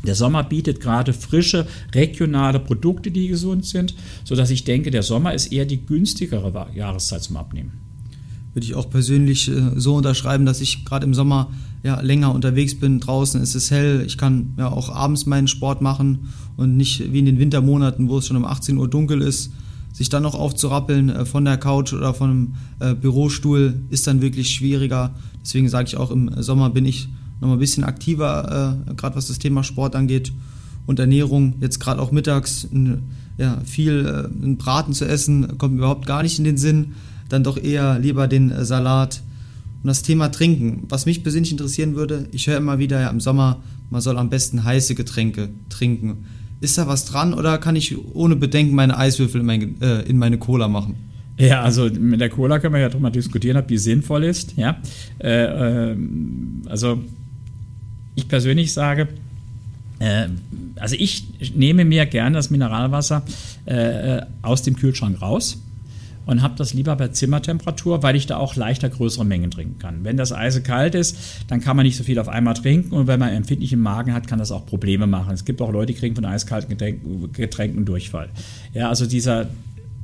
Der 0.06 0.16
Sommer 0.16 0.44
bietet 0.44 0.80
gerade 0.80 1.12
frische, 1.12 1.68
regionale 1.94 2.60
Produkte, 2.60 3.12
die 3.12 3.28
gesund 3.28 3.66
sind, 3.66 3.94
sodass 4.24 4.52
ich 4.52 4.64
denke, 4.64 4.90
der 4.90 5.04
Sommer 5.04 5.34
ist 5.34 5.52
eher 5.52 5.66
die 5.66 5.86
günstigere 5.86 6.68
Jahreszeit 6.74 7.24
zum 7.24 7.36
Abnehmen 7.36 7.87
würde 8.58 8.66
ich 8.66 8.74
auch 8.74 8.90
persönlich 8.90 9.50
äh, 9.50 9.74
so 9.76 9.94
unterschreiben, 9.94 10.48
dass 10.48 10.62
ich 10.62 10.84
gerade 10.84 11.06
im 11.06 11.14
Sommer 11.14 11.52
ja, 11.84 12.02
länger 12.02 12.34
unterwegs 12.34 12.74
bin. 12.74 13.00
Draußen 13.00 13.40
ist 13.40 13.54
es 13.54 13.70
hell. 13.70 14.04
Ich 14.08 14.18
kann 14.18 14.56
ja 14.58 14.72
auch 14.72 14.90
abends 14.90 15.28
meinen 15.28 15.48
Sport 15.48 15.84
machen 15.84 16.30
und 16.56 16.76
nicht 16.76 17.14
wie 17.14 17.20
in 17.20 17.26
den 17.26 17.38
Wintermonaten, 17.38 18.10
wo 18.10 18.18
es 18.18 18.26
schon 18.26 18.36
um 18.36 18.46
18 18.46 18.76
Uhr 18.78 18.88
dunkel 18.90 19.22
ist. 19.22 19.52
Sich 19.94 20.10
dann 20.10 20.24
noch 20.24 20.34
aufzurappeln 20.34 21.10
äh, 21.10 21.26
von 21.28 21.46
der 21.46 21.58
Couch 21.58 21.94
oder 21.94 22.16
von 22.16 22.30
einem 22.32 22.56
äh, 22.80 22.96
Bürostuhl 22.96 23.76
ist 23.92 24.08
dann 24.08 24.24
wirklich 24.24 24.50
schwieriger. 24.50 25.14
Deswegen 25.44 25.70
sage 25.70 25.90
ich 25.90 25.98
auch, 25.98 26.10
im 26.10 26.42
Sommer 26.42 26.72
bin 26.72 26.86
ich 26.88 27.10
noch 27.40 27.50
mal 27.50 27.58
ein 27.58 27.60
bisschen 27.60 27.84
aktiver, 27.84 28.80
äh, 28.90 28.94
gerade 28.96 29.16
was 29.16 29.28
das 29.28 29.38
Thema 29.38 29.64
Sport 29.64 29.96
angeht 29.96 30.34
und 30.88 30.98
Ernährung. 30.98 31.54
Jetzt 31.62 31.80
gerade 31.80 32.02
auch 32.02 32.12
mittags 32.12 32.68
ja, 33.38 33.62
viel 33.66 34.28
äh, 34.34 34.48
Braten 34.56 34.94
zu 34.94 35.06
essen, 35.06 35.60
kommt 35.60 35.78
überhaupt 35.78 36.08
gar 36.08 36.24
nicht 36.24 36.40
in 36.40 36.44
den 36.44 36.58
Sinn 36.58 36.96
dann 37.30 37.44
doch 37.44 37.58
eher 37.58 38.00
lieber 38.00 38.28
den 38.28 38.52
äh, 38.52 38.66
Salat. 38.66 39.22
Und 39.84 39.88
das 39.88 40.02
Thema 40.02 40.30
Trinken, 40.30 40.84
was 40.90 41.06
mich 41.06 41.24
persönlich 41.24 41.52
interessieren 41.52 41.96
würde, 41.96 42.28
ich 42.32 42.48
höre 42.48 42.58
immer 42.58 42.80
wieder 42.80 43.00
ja 43.00 43.10
im 43.10 43.20
Sommer, 43.20 43.62
man 43.90 44.02
soll 44.02 44.18
am 44.18 44.30
besten 44.30 44.64
heiße 44.64 44.96
Getränke 44.96 45.50
trinken. 45.70 46.26
Ist 46.60 46.78
da 46.78 46.88
was 46.88 47.06
dran 47.06 47.34
oder 47.34 47.58
kann 47.60 47.76
ich 47.76 47.96
ohne 48.16 48.36
Bedenken 48.36 48.76
meine 48.76 48.98
Eiswürfel 48.98 49.42
in 49.42 49.48
meine, 49.48 49.66
äh, 49.82 50.10
in 50.10 50.18
meine 50.18 50.38
Cola 50.38 50.68
machen? 50.68 50.96
Ja, 51.38 51.62
also 51.62 51.88
mit 51.88 52.20
der 52.20 52.30
Cola 52.30 52.58
können 52.60 52.74
wir 52.74 52.82
ja 52.82 52.90
drüber 52.90 53.12
diskutieren, 53.12 53.58
ob 53.58 53.68
die 53.68 53.78
sinnvoll 53.78 54.24
ist. 54.24 54.58
Ja, 54.58 54.82
äh, 55.20 55.92
äh, 55.92 55.98
also 56.66 57.04
ich 58.16 58.28
persönlich 58.28 58.74
sage, 58.74 59.08
äh, 60.00 60.28
also 60.78 60.96
ich 60.98 61.56
nehme 61.56 61.86
mir 61.86 62.08
gerne 62.08 62.38
das 62.38 62.50
Mineralwasser 62.50 63.24
äh, 63.66 64.22
aus 64.42 64.64
dem 64.64 64.76
Kühlschrank 64.76 65.22
raus 65.22 65.62
und 66.28 66.44
habe 66.44 66.54
das 66.56 66.74
lieber 66.74 66.96
bei 66.96 67.08
Zimmertemperatur, 67.08 68.04
weil 68.04 68.16
ich 68.16 68.28
da 68.28 68.38
auch 68.38 68.56
leichter 68.56 68.90
größere 68.90 69.26
Mengen 69.26 69.50
trinken 69.50 69.80
kann. 69.80 70.04
Wenn 70.04 70.18
das 70.18 70.32
Eis 70.32 70.62
kalt 70.62 70.94
ist, 70.94 71.18
dann 71.48 71.62
kann 71.62 71.76
man 71.76 71.86
nicht 71.86 71.98
so 71.98 72.04
viel 72.04 72.20
auf 72.20 72.28
einmal 72.28 72.54
trinken 72.54 72.94
und 72.94 73.08
wenn 73.08 73.20
man 73.20 73.30
empfindlichen 73.30 73.80
Magen 73.80 74.14
hat, 74.14 74.28
kann 74.28 74.38
das 74.38 74.52
auch 74.52 74.66
Probleme 74.66 75.08
machen. 75.08 75.34
Es 75.34 75.46
gibt 75.46 75.62
auch 75.62 75.72
Leute, 75.72 75.94
die 75.94 76.00
kriegen 76.00 76.16
von 76.16 76.26
eiskalten 76.26 76.78
Getränken 77.34 77.86
Durchfall. 77.86 78.30
Ja, 78.74 78.90
also 78.90 79.06
dieser 79.06 79.48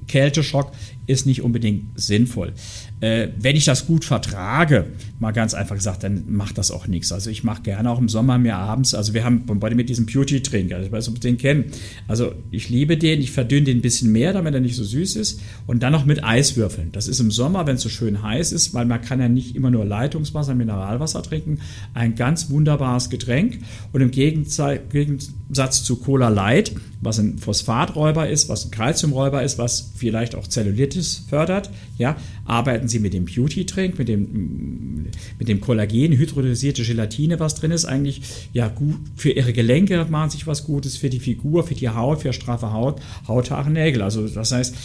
Kälteschock 0.08 0.72
ist 1.06 1.26
nicht 1.26 1.42
unbedingt 1.42 2.00
sinnvoll. 2.00 2.54
Äh, 3.02 3.30
wenn 3.38 3.56
ich 3.56 3.66
das 3.66 3.86
gut 3.86 4.06
vertrage, 4.06 4.86
mal 5.20 5.32
ganz 5.32 5.54
einfach 5.54 5.76
gesagt, 5.76 6.04
dann 6.04 6.24
macht 6.28 6.58
das 6.58 6.72
auch 6.72 6.88
nichts. 6.88 7.12
Also 7.12 7.30
ich 7.30 7.44
mache 7.44 7.64
gerne 7.64 7.90
auch 7.90 8.00
im 8.00 8.08
Sommer 8.08 8.38
mir 8.38 8.56
abends, 8.56 8.94
also 8.94 9.14
wir 9.14 9.24
haben 9.24 9.44
beide 9.46 9.76
mit 9.76 9.90
diesem 9.90 10.06
Beauty-Drink, 10.06 10.72
also 10.72 10.86
ich 10.86 10.92
weiß 10.92 11.10
ob 11.10 11.20
den 11.20 11.38
kennen. 11.38 11.66
Also 12.08 12.34
ich 12.52 12.70
liebe 12.70 12.98
den, 12.98 13.20
ich 13.20 13.32
verdünne 13.32 13.66
den 13.66 13.80
ein 13.80 13.82
bisschen 13.82 14.12
mehr, 14.12 14.34
damit 14.34 14.54
er 14.54 14.62
nicht 14.62 14.76
so 14.76 14.84
süß 14.84 15.18
ist 15.18 15.42
und 15.68 15.84
dann 15.84 15.92
noch 15.92 16.06
mit 16.06 16.24
Eiswürfeln. 16.24 16.92
Das 16.92 17.08
ist 17.08 17.20
im 17.20 17.32
Sommer, 17.32 17.68
wenn 17.68 17.76
es 17.76 17.82
so 17.82 17.90
schön 17.90 18.24
heiß 18.24 18.52
ist, 18.52 18.74
weil 18.74 18.86
man 18.86 19.02
kann 19.02 19.20
ja 19.20 19.28
nicht 19.28 19.56
immer 19.56 19.72
nur 19.72 19.86
Leitungswasser, 19.86 20.56
Mineralwasser 20.56 21.24
trinken, 21.24 21.60
ein 21.94 22.16
ganz 22.16 22.50
wunderbares 22.50 23.10
Getränk 23.10 23.60
und 23.92 24.02
im 24.02 24.12
Gegensatz 24.12 25.84
zu 25.84 25.98
Cola 25.98 26.30
Light, 26.30 26.72
was 27.02 27.20
ein 27.20 27.38
Phosphaträuber 27.38 28.30
ist, 28.30 28.48
was 28.50 28.66
ein 28.66 28.72
Calciumräuber 28.72 29.44
ist, 29.44 29.58
was 29.58 29.92
vielleicht 29.96 30.36
auch 30.36 30.48
Zellulitis 30.94 31.26
fördert, 31.30 31.70
ja, 31.98 32.16
arbeiten 32.46 32.88
Sie 32.88 33.00
mit 33.00 33.14
dem 33.14 33.26
Beauty-Drink, 33.26 33.98
mit 33.98 34.08
dem, 34.08 35.08
mit 35.40 35.48
dem 35.48 35.62
Kollagen, 35.62 36.14
hydrolysierte 36.14 36.84
Gelatine, 36.84 37.40
was 37.40 37.56
drin 37.56 37.72
ist, 37.72 37.86
eigentlich 37.86 38.22
ja 38.54 38.68
gut 38.68 38.98
für 39.16 39.32
Ihre 39.32 39.54
Gelenke 39.54 40.06
machen 40.10 40.30
sich 40.30 40.48
was 40.48 40.64
Gutes, 40.64 40.98
für 40.98 41.10
die 41.10 41.20
Figur, 41.20 41.64
für 41.64 41.76
die 41.76 41.90
Haut, 41.90 42.22
für 42.22 42.34
straffe 42.34 42.72
Haut, 42.72 43.02
Hauthaare, 43.28 43.70
Nägel. 43.70 44.02
Also 44.02 44.28
das 44.28 44.52
heißt, 44.52 44.76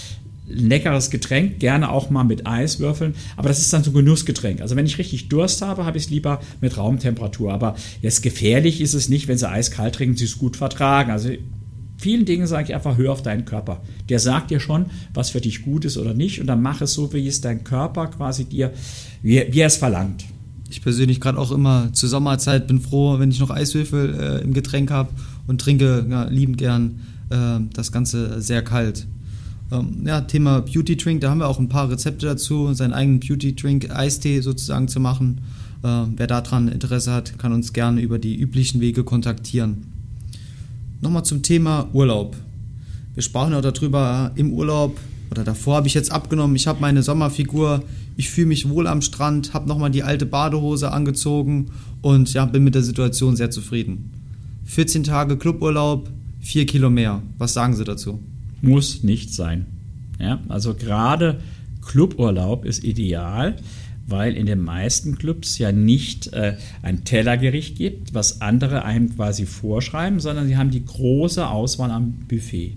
leckeres 0.50 1.10
Getränk, 1.10 1.58
gerne 1.58 1.90
auch 1.90 2.08
mal 2.08 2.24
mit 2.24 2.46
Eiswürfeln, 2.46 3.14
aber 3.36 3.48
das 3.48 3.58
ist 3.58 3.70
dann 3.72 3.84
so 3.84 3.90
ein 3.90 3.94
Genussgetränk. 3.94 4.62
Also 4.62 4.76
wenn 4.76 4.86
ich 4.86 4.96
richtig 4.96 5.28
Durst 5.28 5.60
habe, 5.60 5.84
habe 5.84 5.98
ich 5.98 6.04
es 6.04 6.10
lieber 6.10 6.40
mit 6.62 6.78
Raumtemperatur. 6.78 7.52
Aber 7.52 7.76
jetzt 8.00 8.22
gefährlich 8.22 8.80
ist 8.80 8.94
es 8.94 9.10
nicht, 9.10 9.28
wenn 9.28 9.36
sie 9.36 9.48
eiskalt 9.48 9.96
trinken, 9.96 10.16
sie 10.16 10.24
es 10.24 10.38
gut 10.38 10.56
vertragen. 10.56 11.10
Also 11.10 11.30
vielen 11.98 12.24
Dingen 12.24 12.46
sage 12.46 12.68
ich 12.68 12.74
einfach, 12.74 12.96
hör 12.96 13.12
auf 13.12 13.22
deinen 13.22 13.44
Körper. 13.44 13.82
Der 14.08 14.18
sagt 14.18 14.50
dir 14.50 14.60
schon, 14.60 14.86
was 15.12 15.30
für 15.30 15.40
dich 15.40 15.62
gut 15.62 15.84
ist 15.84 15.98
oder 15.98 16.14
nicht 16.14 16.40
und 16.40 16.46
dann 16.46 16.62
mach 16.62 16.80
es 16.80 16.94
so, 16.94 17.12
wie 17.12 17.26
es 17.26 17.40
dein 17.40 17.64
Körper 17.64 18.06
quasi 18.06 18.44
dir, 18.44 18.72
wie, 19.22 19.44
wie 19.50 19.60
er 19.60 19.66
es 19.66 19.76
verlangt. 19.76 20.24
Ich 20.70 20.82
persönlich 20.82 21.20
gerade 21.20 21.38
auch 21.38 21.50
immer 21.50 21.92
zur 21.92 22.08
Sommerzeit 22.08 22.66
bin 22.66 22.80
froh, 22.80 23.18
wenn 23.18 23.30
ich 23.30 23.40
noch 23.40 23.50
Eiswürfel 23.50 24.14
äh, 24.14 24.44
im 24.44 24.52
Getränk 24.52 24.90
habe 24.90 25.10
und 25.46 25.60
trinke 25.60 26.06
ja, 26.08 26.24
liebend 26.24 26.58
gern 26.58 27.00
äh, 27.30 27.60
das 27.72 27.90
Ganze 27.90 28.40
sehr 28.40 28.62
kalt. 28.62 29.06
Ähm, 29.72 30.02
ja, 30.06 30.20
Thema 30.20 30.60
Beauty 30.60 30.96
Drink, 30.96 31.20
da 31.20 31.30
haben 31.30 31.38
wir 31.38 31.48
auch 31.48 31.58
ein 31.58 31.68
paar 31.68 31.90
Rezepte 31.90 32.26
dazu, 32.26 32.72
seinen 32.74 32.92
eigenen 32.92 33.20
Beauty 33.20 33.54
Drink 33.56 33.90
Eistee 33.90 34.40
sozusagen 34.40 34.88
zu 34.88 35.00
machen. 35.00 35.40
Äh, 35.82 36.04
wer 36.16 36.26
daran 36.26 36.68
Interesse 36.68 37.12
hat, 37.12 37.38
kann 37.38 37.52
uns 37.52 37.72
gerne 37.72 38.00
über 38.00 38.18
die 38.18 38.36
üblichen 38.36 38.80
Wege 38.80 39.04
kontaktieren. 39.04 39.97
Nochmal 41.00 41.24
zum 41.24 41.42
Thema 41.42 41.88
Urlaub. 41.92 42.36
Wir 43.14 43.22
sprachen 43.22 43.54
auch 43.54 43.62
darüber 43.62 44.32
im 44.36 44.52
Urlaub 44.52 44.98
oder 45.30 45.44
davor 45.44 45.76
habe 45.76 45.86
ich 45.86 45.94
jetzt 45.94 46.12
abgenommen. 46.12 46.56
Ich 46.56 46.66
habe 46.66 46.80
meine 46.80 47.02
Sommerfigur, 47.02 47.82
ich 48.16 48.30
fühle 48.30 48.48
mich 48.48 48.68
wohl 48.68 48.86
am 48.86 49.02
Strand, 49.02 49.54
habe 49.54 49.68
nochmal 49.68 49.90
die 49.90 50.02
alte 50.02 50.26
Badehose 50.26 50.92
angezogen 50.92 51.66
und 52.02 52.32
ja, 52.32 52.44
bin 52.46 52.64
mit 52.64 52.74
der 52.74 52.82
Situation 52.82 53.36
sehr 53.36 53.50
zufrieden. 53.50 54.10
14 54.64 55.04
Tage 55.04 55.36
Cluburlaub, 55.36 56.08
4 56.40 56.66
Kilo 56.66 56.90
mehr. 56.90 57.22
Was 57.38 57.54
sagen 57.54 57.74
Sie 57.74 57.84
dazu? 57.84 58.20
muss 58.60 59.02
nicht 59.02 59.32
sein. 59.32 59.66
Ja, 60.18 60.40
also 60.48 60.74
gerade 60.74 61.40
Cluburlaub 61.86 62.64
ist 62.64 62.84
ideal, 62.84 63.56
weil 64.08 64.36
in 64.36 64.46
den 64.46 64.60
meisten 64.60 65.18
Clubs 65.18 65.58
ja 65.58 65.70
nicht 65.70 66.32
äh, 66.32 66.56
ein 66.82 67.04
Tellergericht 67.04 67.76
gibt, 67.76 68.14
was 68.14 68.40
andere 68.40 68.84
einem 68.84 69.14
quasi 69.14 69.46
vorschreiben, 69.46 70.18
sondern 70.18 70.48
sie 70.48 70.56
haben 70.56 70.70
die 70.70 70.84
große 70.84 71.46
Auswahl 71.46 71.90
am 71.90 72.12
Buffet. 72.26 72.76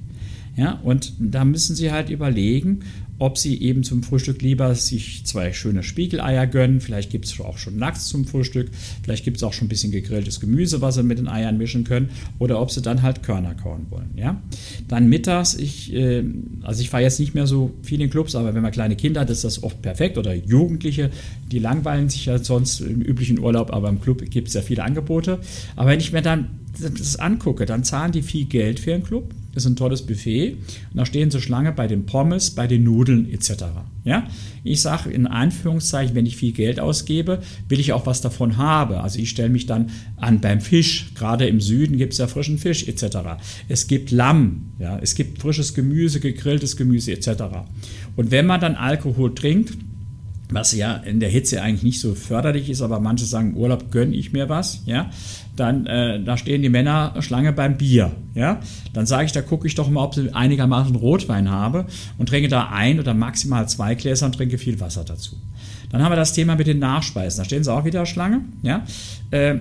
Ja, 0.61 0.73
und 0.83 1.13
da 1.17 1.43
müssen 1.43 1.75
Sie 1.75 1.91
halt 1.91 2.11
überlegen, 2.11 2.81
ob 3.17 3.39
sie 3.39 3.59
eben 3.61 3.83
zum 3.83 4.03
Frühstück 4.03 4.43
lieber 4.43 4.75
sich 4.75 5.25
zwei 5.25 5.53
schöne 5.53 5.81
Spiegeleier 5.81 6.45
gönnen. 6.45 6.81
Vielleicht 6.81 7.09
gibt 7.09 7.25
es 7.25 7.39
auch 7.39 7.57
schon 7.57 7.79
Lachs 7.79 8.07
zum 8.07 8.25
Frühstück. 8.25 8.69
Vielleicht 9.01 9.23
gibt 9.23 9.37
es 9.37 9.43
auch 9.43 9.53
schon 9.53 9.65
ein 9.65 9.69
bisschen 9.69 9.91
gegrilltes 9.91 10.39
Gemüse, 10.39 10.81
was 10.81 10.95
sie 10.95 11.03
mit 11.03 11.17
den 11.17 11.27
Eiern 11.27 11.57
mischen 11.57 11.83
können. 11.83 12.09
Oder 12.37 12.61
ob 12.61 12.69
sie 12.69 12.83
dann 12.83 13.01
halt 13.01 13.23
Körner 13.23 13.55
kauen 13.55 13.87
wollen. 13.89 14.11
Ja? 14.15 14.39
Dann 14.87 15.07
mittags, 15.07 15.55
ich, 15.55 15.91
äh, 15.93 16.23
also 16.61 16.81
ich 16.81 16.91
fahre 16.91 17.01
jetzt 17.01 17.19
nicht 17.19 17.33
mehr 17.33 17.47
so 17.47 17.71
viel 17.81 18.01
in 18.01 18.11
Clubs, 18.11 18.35
aber 18.35 18.53
wenn 18.53 18.61
man 18.61 18.71
kleine 18.71 18.95
Kinder 18.95 19.21
hat, 19.21 19.31
ist 19.31 19.43
das 19.43 19.63
oft 19.63 19.81
perfekt. 19.81 20.19
Oder 20.19 20.35
Jugendliche, 20.35 21.09
die 21.51 21.59
langweilen 21.59 22.09
sich 22.09 22.27
ja 22.27 22.37
sonst 22.37 22.81
im 22.81 23.01
üblichen 23.01 23.39
Urlaub, 23.39 23.73
aber 23.73 23.89
im 23.89 23.99
Club 23.99 24.29
gibt 24.29 24.49
es 24.49 24.53
ja 24.53 24.61
viele 24.61 24.83
Angebote. 24.83 25.39
Aber 25.75 25.89
wenn 25.89 25.99
ich 25.99 26.11
mir 26.11 26.21
dann 26.21 26.60
das 26.79 27.17
angucke, 27.17 27.65
dann 27.65 27.83
zahlen 27.83 28.11
die 28.11 28.21
viel 28.21 28.45
Geld 28.45 28.79
für 28.79 28.93
einen 28.93 29.03
Club 29.03 29.33
ist 29.55 29.65
ein 29.65 29.75
tolles 29.75 30.05
Buffet. 30.05 30.53
Und 30.91 30.97
da 30.97 31.05
stehen 31.05 31.31
sie 31.31 31.41
Schlange 31.41 31.71
bei 31.71 31.87
den 31.87 32.05
Pommes, 32.05 32.51
bei 32.51 32.67
den 32.67 32.83
Nudeln 32.83 33.31
etc. 33.31 33.63
Ja? 34.03 34.27
Ich 34.63 34.81
sage 34.81 35.09
in 35.09 35.27
Anführungszeichen, 35.27 36.15
wenn 36.15 36.25
ich 36.25 36.37
viel 36.37 36.53
Geld 36.53 36.79
ausgebe, 36.79 37.41
will 37.67 37.79
ich 37.79 37.93
auch 37.93 38.05
was 38.05 38.21
davon 38.21 38.57
haben. 38.57 38.95
Also 38.95 39.19
ich 39.19 39.29
stelle 39.29 39.49
mich 39.49 39.65
dann 39.65 39.89
an 40.17 40.39
beim 40.39 40.61
Fisch. 40.61 41.11
Gerade 41.15 41.47
im 41.47 41.59
Süden 41.59 41.97
gibt 41.97 42.13
es 42.13 42.19
ja 42.19 42.27
frischen 42.27 42.57
Fisch 42.57 42.87
etc. 42.87 43.17
Es 43.67 43.87
gibt 43.87 44.11
Lamm, 44.11 44.71
ja? 44.79 44.97
es 44.99 45.15
gibt 45.15 45.41
frisches 45.41 45.73
Gemüse, 45.73 46.19
gegrilltes 46.19 46.77
Gemüse 46.77 47.11
etc. 47.11 47.43
Und 48.15 48.31
wenn 48.31 48.45
man 48.45 48.61
dann 48.61 48.75
Alkohol 48.75 49.35
trinkt, 49.35 49.77
was 50.51 50.73
ja 50.73 50.95
in 50.95 51.19
der 51.19 51.29
Hitze 51.29 51.61
eigentlich 51.61 51.83
nicht 51.83 51.99
so 51.99 52.13
förderlich 52.13 52.69
ist, 52.69 52.81
aber 52.81 52.99
manche 52.99 53.25
sagen, 53.25 53.55
Urlaub 53.55 53.91
gönne 53.91 54.15
ich 54.15 54.33
mir 54.33 54.49
was, 54.49 54.83
ja, 54.85 55.09
dann 55.55 55.85
äh, 55.85 56.23
da 56.23 56.37
stehen 56.37 56.61
die 56.61 56.69
Männer 56.69 57.15
Schlange 57.19 57.53
beim 57.53 57.77
Bier, 57.77 58.11
ja, 58.35 58.59
dann 58.93 59.05
sage 59.05 59.25
ich, 59.25 59.31
da 59.31 59.41
gucke 59.41 59.67
ich 59.67 59.75
doch 59.75 59.89
mal, 59.89 60.03
ob 60.03 60.15
sie 60.15 60.33
einigermaßen 60.33 60.95
Rotwein 60.95 61.49
habe 61.49 61.85
und 62.17 62.29
trinke 62.29 62.49
da 62.49 62.69
ein 62.69 62.99
oder 62.99 63.13
maximal 63.13 63.67
zwei 63.67 63.95
Gläser 63.95 64.25
und 64.25 64.35
trinke 64.35 64.57
viel 64.57 64.79
Wasser 64.79 65.03
dazu. 65.03 65.35
Dann 65.89 66.03
haben 66.03 66.11
wir 66.11 66.17
das 66.17 66.33
Thema 66.33 66.55
mit 66.55 66.67
den 66.67 66.79
Nachspeisen, 66.79 67.39
da 67.39 67.45
stehen 67.45 67.63
sie 67.63 67.73
auch 67.73 67.85
wieder 67.85 68.05
Schlange, 68.05 68.41
ja, 68.61 68.83
äh, 69.31 69.55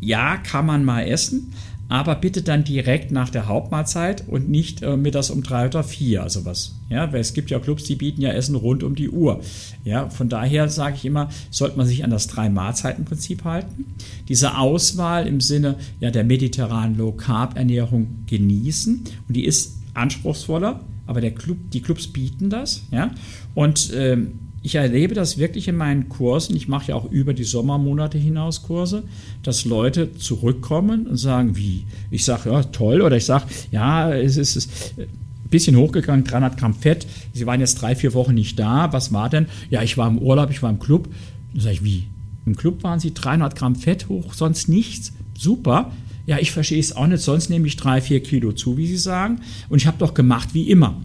ja, 0.00 0.38
kann 0.38 0.64
man 0.64 0.84
mal 0.84 1.02
essen, 1.02 1.52
aber 1.90 2.14
bitte 2.14 2.42
dann 2.42 2.62
direkt 2.62 3.10
nach 3.10 3.30
der 3.30 3.48
Hauptmahlzeit 3.48 4.26
und 4.28 4.48
nicht 4.48 4.80
äh, 4.82 4.96
mittags 4.96 5.28
um 5.28 5.42
drei 5.42 5.66
oder 5.66 5.82
vier, 5.82 6.22
also 6.22 6.44
was. 6.44 6.76
Ja, 6.88 7.12
weil 7.12 7.20
es 7.20 7.34
gibt 7.34 7.50
ja 7.50 7.58
Clubs, 7.58 7.82
die 7.82 7.96
bieten 7.96 8.22
ja 8.22 8.30
Essen 8.30 8.54
rund 8.54 8.84
um 8.84 8.94
die 8.94 9.10
Uhr. 9.10 9.40
Ja, 9.84 10.08
von 10.08 10.28
daher 10.28 10.68
sage 10.68 10.94
ich 10.94 11.04
immer, 11.04 11.30
sollte 11.50 11.76
man 11.76 11.88
sich 11.88 12.04
an 12.04 12.10
das 12.10 12.28
Drei-Mahlzeiten-Prinzip 12.28 13.42
halten. 13.42 13.86
Diese 14.28 14.56
Auswahl 14.56 15.26
im 15.26 15.40
Sinne 15.40 15.74
ja, 15.98 16.12
der 16.12 16.22
mediterranen 16.22 16.96
Low-Carb-Ernährung 16.96 18.24
genießen 18.26 19.04
und 19.26 19.36
die 19.36 19.44
ist 19.44 19.78
anspruchsvoller, 19.94 20.84
aber 21.08 21.20
der 21.20 21.34
Club, 21.34 21.58
die 21.72 21.82
Clubs 21.82 22.06
bieten 22.06 22.50
das. 22.50 22.82
Ja, 22.92 23.10
und 23.56 23.90
ähm, 23.96 24.38
ich 24.62 24.74
erlebe 24.74 25.14
das 25.14 25.38
wirklich 25.38 25.68
in 25.68 25.76
meinen 25.76 26.08
Kursen. 26.08 26.54
Ich 26.54 26.68
mache 26.68 26.88
ja 26.88 26.94
auch 26.94 27.10
über 27.10 27.32
die 27.32 27.44
Sommermonate 27.44 28.18
hinaus 28.18 28.62
Kurse, 28.62 29.04
dass 29.42 29.64
Leute 29.64 30.14
zurückkommen 30.16 31.06
und 31.06 31.16
sagen, 31.16 31.56
wie? 31.56 31.86
Ich 32.10 32.24
sage, 32.24 32.50
ja, 32.50 32.62
toll. 32.64 33.00
Oder 33.00 33.16
ich 33.16 33.24
sage, 33.24 33.46
ja, 33.70 34.12
es 34.12 34.36
ist, 34.36 34.94
ein 34.98 35.08
bisschen 35.48 35.76
hochgegangen, 35.76 36.24
300 36.24 36.58
Gramm 36.58 36.74
Fett. 36.74 37.06
Sie 37.32 37.46
waren 37.46 37.60
jetzt 37.60 37.76
drei, 37.80 37.94
vier 37.94 38.12
Wochen 38.12 38.34
nicht 38.34 38.58
da. 38.58 38.92
Was 38.92 39.12
war 39.12 39.30
denn? 39.30 39.46
Ja, 39.70 39.82
ich 39.82 39.96
war 39.96 40.08
im 40.08 40.18
Urlaub, 40.18 40.50
ich 40.50 40.62
war 40.62 40.70
im 40.70 40.78
Club. 40.78 41.08
Dann 41.52 41.62
sage 41.62 41.74
ich, 41.74 41.84
wie? 41.84 42.04
Im 42.44 42.54
Club 42.54 42.82
waren 42.82 43.00
Sie 43.00 43.14
300 43.14 43.56
Gramm 43.56 43.76
Fett 43.76 44.08
hoch, 44.08 44.34
sonst 44.34 44.68
nichts? 44.68 45.12
Super. 45.36 45.92
Ja, 46.26 46.38
ich 46.38 46.52
verstehe 46.52 46.80
es 46.80 46.94
auch 46.94 47.06
nicht. 47.06 47.22
Sonst 47.22 47.48
nehme 47.48 47.66
ich 47.66 47.76
drei, 47.76 48.00
vier 48.00 48.22
Kilo 48.22 48.52
zu, 48.52 48.76
wie 48.76 48.86
Sie 48.86 48.98
sagen. 48.98 49.40
Und 49.70 49.78
ich 49.78 49.86
habe 49.86 49.98
doch 49.98 50.12
gemacht 50.12 50.50
wie 50.52 50.70
immer. 50.70 51.00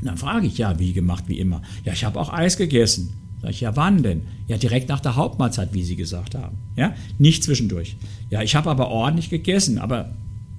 Und 0.00 0.06
dann 0.06 0.16
frage 0.16 0.46
ich, 0.46 0.58
ja, 0.58 0.78
wie 0.78 0.92
gemacht, 0.92 1.24
wie 1.26 1.38
immer. 1.38 1.62
Ja, 1.84 1.92
ich 1.92 2.04
habe 2.04 2.18
auch 2.18 2.32
Eis 2.32 2.56
gegessen. 2.56 3.14
Sag 3.42 3.50
ich, 3.50 3.60
ja, 3.60 3.74
wann 3.76 4.02
denn? 4.02 4.22
Ja, 4.48 4.58
direkt 4.58 4.88
nach 4.88 5.00
der 5.00 5.16
Hauptmahlzeit, 5.16 5.72
wie 5.72 5.82
Sie 5.82 5.96
gesagt 5.96 6.34
haben. 6.34 6.58
Ja, 6.76 6.94
nicht 7.18 7.42
zwischendurch. 7.42 7.96
Ja, 8.28 8.42
ich 8.42 8.54
habe 8.54 8.70
aber 8.70 8.88
ordentlich 8.88 9.30
gegessen, 9.30 9.78
aber 9.78 10.10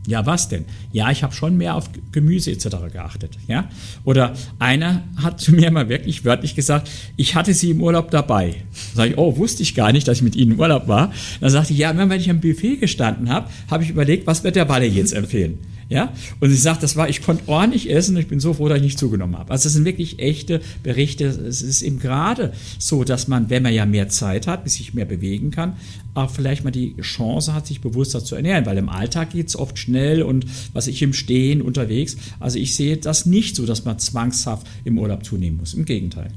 ja, 0.07 0.25
was 0.25 0.50
denn? 0.50 0.65
Ja, 0.91 1.12
ich 1.12 1.21
habe 1.21 1.33
schon 1.33 1.57
mehr 1.57 1.75
auf 1.75 1.89
Gemüse 2.12 2.51
etc. 2.51 2.69
geachtet. 2.91 3.38
Ja? 3.48 3.69
Oder 4.03 4.33
einer 4.57 5.03
hat 5.17 5.39
zu 5.39 5.51
mir 5.51 5.69
mal 5.69 5.89
wirklich 5.89 6.25
wörtlich 6.25 6.55
gesagt, 6.55 6.89
ich 7.17 7.36
hatte 7.36 7.53
sie 7.53 7.69
im 7.69 7.81
Urlaub 7.81 8.10
dabei. 8.10 8.55
Sag 8.95 9.12
ich, 9.12 9.17
oh, 9.17 9.38
wusste 9.38 9.62
ich 9.62 9.75
gar 9.75 9.91
nicht, 9.91 10.07
dass 10.07 10.17
ich 10.17 10.24
mit 10.24 10.36
Ihnen 10.36 10.53
im 10.53 10.60
Urlaub 10.60 10.88
war. 10.88 11.13
Dann 11.39 11.51
sagte 11.51 11.74
ich, 11.74 11.79
ja, 11.79 11.95
wenn 11.95 12.12
ich 12.19 12.31
am 12.31 12.41
Buffet 12.41 12.77
gestanden 12.77 13.29
habe, 13.29 13.50
habe 13.69 13.83
ich 13.83 13.91
überlegt, 13.91 14.25
was 14.25 14.43
wird 14.43 14.55
der 14.55 14.69
Walle 14.69 14.88
jetzt 14.88 15.13
empfehlen? 15.13 15.60
Ja? 15.91 16.13
Und 16.39 16.50
sie 16.50 16.55
sagt, 16.55 16.83
das 16.83 16.95
war, 16.95 17.10
ich 17.10 17.21
konnte 17.21 17.50
ordentlich 17.50 17.91
essen 17.91 18.15
und 18.15 18.21
ich 18.21 18.29
bin 18.29 18.39
so 18.39 18.53
froh, 18.53 18.69
dass 18.69 18.77
ich 18.77 18.83
nicht 18.83 18.98
zugenommen 18.98 19.38
habe. 19.38 19.51
Also 19.51 19.65
das 19.65 19.74
sind 19.74 19.83
wirklich 19.83 20.19
echte 20.19 20.62
Berichte. 20.83 21.25
Es 21.25 21.62
ist 21.62 21.81
eben 21.81 22.00
gerade 22.00 22.53
so, 22.79 23.03
dass 23.03 23.27
man, 23.27 23.50
wenn 23.50 23.62
man 23.62 23.74
ja 23.74 23.86
mehr 23.86 24.07
Zeit 24.07 24.48
hat, 24.48 24.63
bis 24.63 24.75
sich 24.75 24.93
mehr 24.93 25.03
bewegen 25.03 25.51
kann, 25.51 25.74
auch 26.13 26.31
vielleicht 26.31 26.63
mal 26.63 26.71
die 26.71 26.95
Chance 27.01 27.53
hat, 27.53 27.67
sich 27.67 27.81
bewusster 27.81 28.24
zu 28.24 28.36
ernähren, 28.36 28.65
weil 28.65 28.77
im 28.77 28.88
Alltag 28.88 29.31
geht 29.31 29.50
es 29.50 29.57
oft 29.57 29.77
schnell 29.77 30.24
und 30.24 30.45
was 30.71 30.88
ich 30.88 31.01
im 31.01 31.12
Stehen 31.12 31.62
unterwegs. 31.62 32.15
Also 32.39 32.57
ich 32.57 32.74
sehe 32.74 32.95
das 32.95 33.25
nicht 33.25 33.57
so, 33.57 33.65
dass 33.65 33.83
man 33.83 34.00
zwangshaft 34.00 34.65
im 34.86 34.98
Urlaub 34.98 35.25
zunehmen 35.25 35.57
muss. 35.57 35.74
Im 35.74 35.83
Gegenteil. 35.83 36.29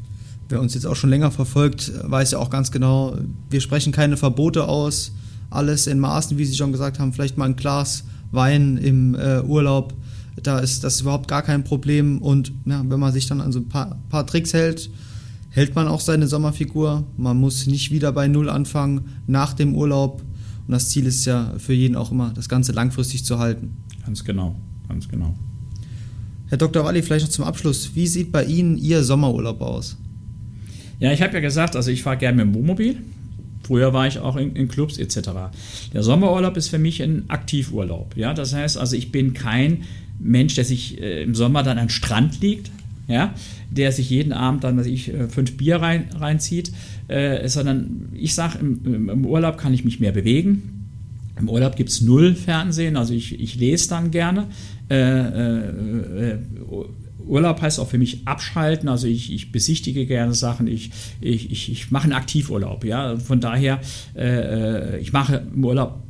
Wer 0.49 0.61
uns 0.61 0.75
jetzt 0.75 0.85
auch 0.85 0.97
schon 0.97 1.11
länger 1.11 1.31
verfolgt, 1.31 1.93
weiß 2.03 2.33
ja 2.33 2.39
auch 2.41 2.51
ganz 2.51 2.73
genau, 2.73 3.17
wir 3.51 3.61
sprechen 3.61 3.93
keine 3.93 4.17
Verbote 4.17 4.67
aus. 4.67 5.13
Alles 5.49 5.87
in 5.87 6.01
Maßen, 6.01 6.39
wie 6.39 6.45
Sie 6.45 6.57
schon 6.57 6.73
gesagt 6.73 6.99
haben, 6.99 7.13
vielleicht 7.13 7.39
mal 7.39 7.45
ein 7.45 7.55
Glas 7.55 8.03
Wein 8.31 8.77
im 8.77 9.15
äh, 9.15 9.41
Urlaub. 9.41 9.95
Da 10.43 10.59
ist 10.59 10.85
das 10.85 11.01
überhaupt 11.01 11.29
gar 11.29 11.43
kein 11.43 11.65
Problem. 11.65 12.19
Und 12.19 12.53
ja, 12.65 12.83
wenn 12.87 13.01
man 13.01 13.13
sich 13.13 13.27
dann 13.27 13.41
an 13.41 13.53
so 13.53 13.61
ein 13.61 13.69
paar, 13.69 13.99
paar 14.09 14.27
Tricks 14.27 14.53
hält, 14.53 14.91
hält 15.51 15.75
man 15.75 15.87
auch 15.87 16.01
seine 16.01 16.27
Sommerfigur. 16.27 17.05
Man 17.17 17.39
muss 17.39 17.67
nicht 17.67 17.91
wieder 17.91 18.13
bei 18.13 18.27
Null 18.29 18.51
anfangen 18.51 19.03
nach 19.27 19.53
dem 19.55 19.75
Urlaub. 19.75 20.23
Und 20.67 20.73
das 20.73 20.89
Ziel 20.89 21.07
ist 21.07 21.25
ja 21.25 21.55
für 21.59 21.75
jeden 21.75 21.95
auch 21.95 22.11
immer, 22.11 22.33
das 22.35 22.49
Ganze 22.49 22.73
langfristig 22.73 23.25
zu 23.25 23.39
halten. 23.39 23.77
Ganz 24.05 24.25
genau, 24.25 24.57
ganz 24.89 25.09
genau. 25.09 25.35
Herr 26.47 26.59
Dr. 26.59 26.85
Walli, 26.85 27.03
vielleicht 27.03 27.27
noch 27.27 27.33
zum 27.33 27.45
Abschluss. 27.45 27.95
Wie 27.95 28.07
sieht 28.07 28.33
bei 28.33 28.45
Ihnen 28.45 28.77
Ihr 28.77 29.03
Sommerurlaub 29.03 29.61
aus? 29.61 29.97
Ja, 30.99 31.13
ich 31.13 31.23
habe 31.23 31.35
ja 31.35 31.41
gesagt, 31.41 31.77
also 31.77 31.91
ich 31.91 32.03
fahre 32.03 32.17
gerne 32.17 32.45
mit 32.45 32.55
dem 32.55 32.61
Wohnmobil. 32.61 32.99
Früher 33.65 33.93
war 33.93 34.07
ich 34.07 34.19
auch 34.19 34.37
in, 34.37 34.55
in, 34.55 34.69
Clubs 34.69 34.99
etc. 34.99 35.31
Der 35.93 36.03
Sommerurlaub 36.03 36.57
ist 36.57 36.69
für 36.69 36.79
mich 36.79 37.03
ein 37.03 37.25
Aktivurlaub. 37.29 38.17
Ja? 38.17 38.35
Das 38.35 38.55
heißt 38.55 38.77
also, 38.77 38.95
ich 38.95 39.11
bin 39.11 39.35
kein 39.35 39.85
Mensch, 40.19 40.55
der 40.55 40.65
sich 40.65 41.01
äh, 41.01 41.23
im 41.23 41.35
Sommer 41.35 41.63
dann 41.63 41.79
an 41.79 41.89
Strand 41.89 42.41
liegt. 42.41 42.71
ja, 43.09 43.35
der 43.71 43.93
sich 43.93 44.09
jeden 44.09 44.33
Abend 44.33 44.65
dann, 44.65 44.77
was 44.77 44.87
ich, 44.87 45.13
äh, 45.13 45.29
fünf 45.29 45.57
Bier 45.57 45.77
rein, 45.77 46.09
reinzieht, 46.15 46.73
äh, 47.09 47.49
sondern 47.49 48.09
ich 48.15 48.35
sage, 48.35 48.59
im, 48.59 49.09
im, 49.11 49.27
Urlaub 49.27 49.59
kann 49.59 49.75
ich 49.75 49.85
mich 49.85 50.01
mehr 50.01 50.13
bewegen. 50.13 50.87
Im 51.39 51.49
Urlaub 51.49 51.77
gibt 51.77 51.91
es 51.91 52.01
null 52.01 52.35
Fernsehen, 52.35 52.97
also 52.97 53.13
ich, 53.13 53.39
ich 53.41 53.57
lese 53.57 53.89
dann 53.89 54.11
gerne. 54.11 54.47
Äh, 54.89 54.95
äh, 54.97 56.31
äh 56.31 56.39
Urlaub 57.27 57.61
heißt 57.61 57.81
auch 57.81 57.89
für 57.89 57.99
mich 57.99 58.27
abschalten, 58.27 58.89
also 58.89 59.07
ich, 59.07 59.33
ich 59.33 59.53
besichtige 59.53 60.07
gerne 60.07 60.35
Sachen, 60.35 60.67
ich, 60.67 60.91
ich, 61.21 61.51
ich, 61.51 61.71
ich 61.71 61.91
mache 61.91 62.05
einen 62.05 62.13
Aktivurlaub. 62.13 62.85
Ja? 62.85 63.17
Von 63.17 63.41
daher, 63.41 63.81
äh, 64.17 64.99
ich 64.99 65.13
mache 65.13 65.47
im 65.55 65.65
Urlaub 65.65 66.03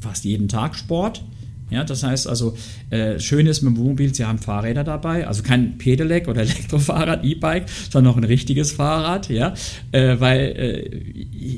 fast 0.00 0.24
jeden 0.24 0.48
Tag 0.48 0.76
Sport. 0.76 1.22
Ja, 1.70 1.84
das 1.84 2.02
heißt 2.02 2.26
also, 2.26 2.56
äh, 2.90 3.20
schön 3.20 3.46
ist 3.46 3.62
mit 3.62 3.74
dem 3.74 3.78
Wohnmobil, 3.78 4.12
Sie 4.12 4.24
haben 4.24 4.38
Fahrräder 4.38 4.82
dabei, 4.82 5.28
also 5.28 5.44
kein 5.44 5.78
Pedelec 5.78 6.26
oder 6.26 6.40
Elektrofahrrad, 6.42 7.24
E-Bike, 7.24 7.66
sondern 7.90 8.12
noch 8.12 8.18
ein 8.18 8.24
richtiges 8.24 8.72
Fahrrad, 8.72 9.28
ja, 9.28 9.54
äh, 9.92 10.18
weil 10.18 10.40
äh, 10.40 10.96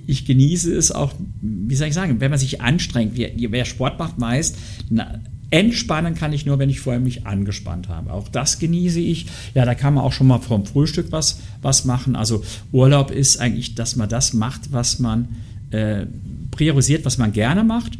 ich 0.06 0.26
genieße 0.26 0.74
es 0.74 0.92
auch, 0.92 1.14
wie 1.40 1.74
soll 1.74 1.88
ich 1.88 1.94
sagen, 1.94 2.20
wenn 2.20 2.30
man 2.30 2.38
sich 2.38 2.60
anstrengt, 2.60 3.12
wer, 3.14 3.30
wer 3.34 3.64
Sport 3.64 3.98
macht, 3.98 4.20
weiß, 4.20 4.54
na, 4.90 5.20
Entspannen 5.52 6.14
kann 6.14 6.32
ich 6.32 6.46
nur, 6.46 6.58
wenn 6.58 6.70
ich 6.70 6.80
vorher 6.80 6.98
mich 6.98 7.26
angespannt 7.26 7.88
habe. 7.88 8.10
Auch 8.10 8.28
das 8.28 8.58
genieße 8.58 9.00
ich. 9.00 9.26
Ja, 9.54 9.66
da 9.66 9.74
kann 9.74 9.92
man 9.92 10.02
auch 10.02 10.12
schon 10.12 10.26
mal 10.26 10.38
vom 10.38 10.64
Frühstück 10.64 11.08
was, 11.10 11.40
was 11.60 11.84
machen. 11.84 12.16
Also 12.16 12.42
Urlaub 12.72 13.10
ist 13.10 13.36
eigentlich, 13.38 13.74
dass 13.74 13.94
man 13.94 14.08
das 14.08 14.32
macht, 14.32 14.72
was 14.72 14.98
man 14.98 15.28
äh, 15.70 16.06
priorisiert, 16.52 17.04
was 17.04 17.18
man 17.18 17.32
gerne 17.32 17.64
macht, 17.64 17.92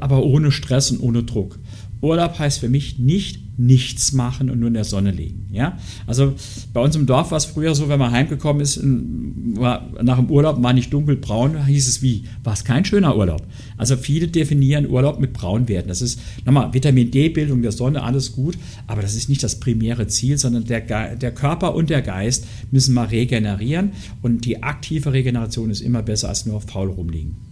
aber 0.00 0.22
ohne 0.22 0.50
Stress 0.52 0.90
und 0.90 1.00
ohne 1.00 1.22
Druck. 1.22 1.58
Urlaub 2.00 2.38
heißt 2.38 2.60
für 2.60 2.68
mich 2.68 2.98
nicht 2.98 3.40
nichts 3.58 4.12
machen 4.12 4.50
und 4.50 4.60
nur 4.60 4.68
in 4.68 4.74
der 4.74 4.84
Sonne 4.84 5.10
liegen. 5.10 5.48
Ja? 5.50 5.78
Also 6.06 6.34
bei 6.72 6.80
uns 6.80 6.94
im 6.94 7.06
Dorf 7.06 7.32
war 7.32 7.38
es 7.38 7.44
früher 7.44 7.74
so, 7.74 7.88
wenn 7.88 7.98
man 7.98 8.12
heimgekommen 8.12 8.62
ist, 8.62 8.80
war, 8.80 9.88
nach 10.00 10.16
dem 10.16 10.30
Urlaub 10.30 10.62
war 10.62 10.72
nicht 10.72 10.92
dunkelbraun, 10.92 11.66
hieß 11.66 11.88
es 11.88 12.00
wie, 12.00 12.24
war 12.44 12.52
es 12.52 12.64
kein 12.64 12.84
schöner 12.84 13.16
Urlaub. 13.16 13.44
Also 13.76 13.96
viele 13.96 14.28
definieren 14.28 14.88
Urlaub 14.88 15.18
mit 15.18 15.32
Braunwerten. 15.32 15.88
Das 15.88 16.02
ist 16.02 16.20
nochmal 16.44 16.72
Vitamin 16.72 17.10
D-Bildung 17.10 17.62
der 17.62 17.72
Sonne, 17.72 18.04
alles 18.04 18.32
gut, 18.32 18.56
aber 18.86 19.02
das 19.02 19.16
ist 19.16 19.28
nicht 19.28 19.42
das 19.42 19.58
primäre 19.58 20.06
Ziel, 20.06 20.38
sondern 20.38 20.64
der, 20.64 21.16
der 21.16 21.34
Körper 21.34 21.74
und 21.74 21.90
der 21.90 22.02
Geist 22.02 22.46
müssen 22.70 22.94
mal 22.94 23.06
regenerieren 23.06 23.90
und 24.22 24.44
die 24.44 24.62
aktive 24.62 25.12
Regeneration 25.12 25.70
ist 25.70 25.80
immer 25.80 26.02
besser 26.02 26.28
als 26.28 26.46
nur 26.46 26.60
faul 26.60 26.90
rumliegen. 26.90 27.47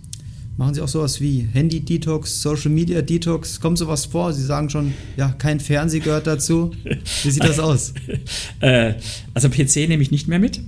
Machen 0.56 0.72
Sie 0.72 0.80
auch 0.80 0.88
sowas 0.88 1.20
wie 1.20 1.46
Handy-Detox, 1.52 2.40
Social-Media-Detox? 2.40 3.60
Kommt 3.60 3.76
sowas 3.76 4.06
vor? 4.06 4.32
Sie 4.32 4.42
sagen 4.42 4.70
schon, 4.70 4.94
ja, 5.18 5.28
kein 5.28 5.60
Fernseh 5.60 6.00
gehört 6.00 6.26
dazu. 6.26 6.70
Wie 7.22 7.30
sieht 7.30 7.44
das 7.44 7.58
aus? 7.58 7.92
Äh, 8.60 8.94
also 9.34 9.50
PC 9.50 9.86
nehme 9.86 10.02
ich 10.02 10.10
nicht 10.10 10.28
mehr 10.28 10.38
mit. 10.38 10.60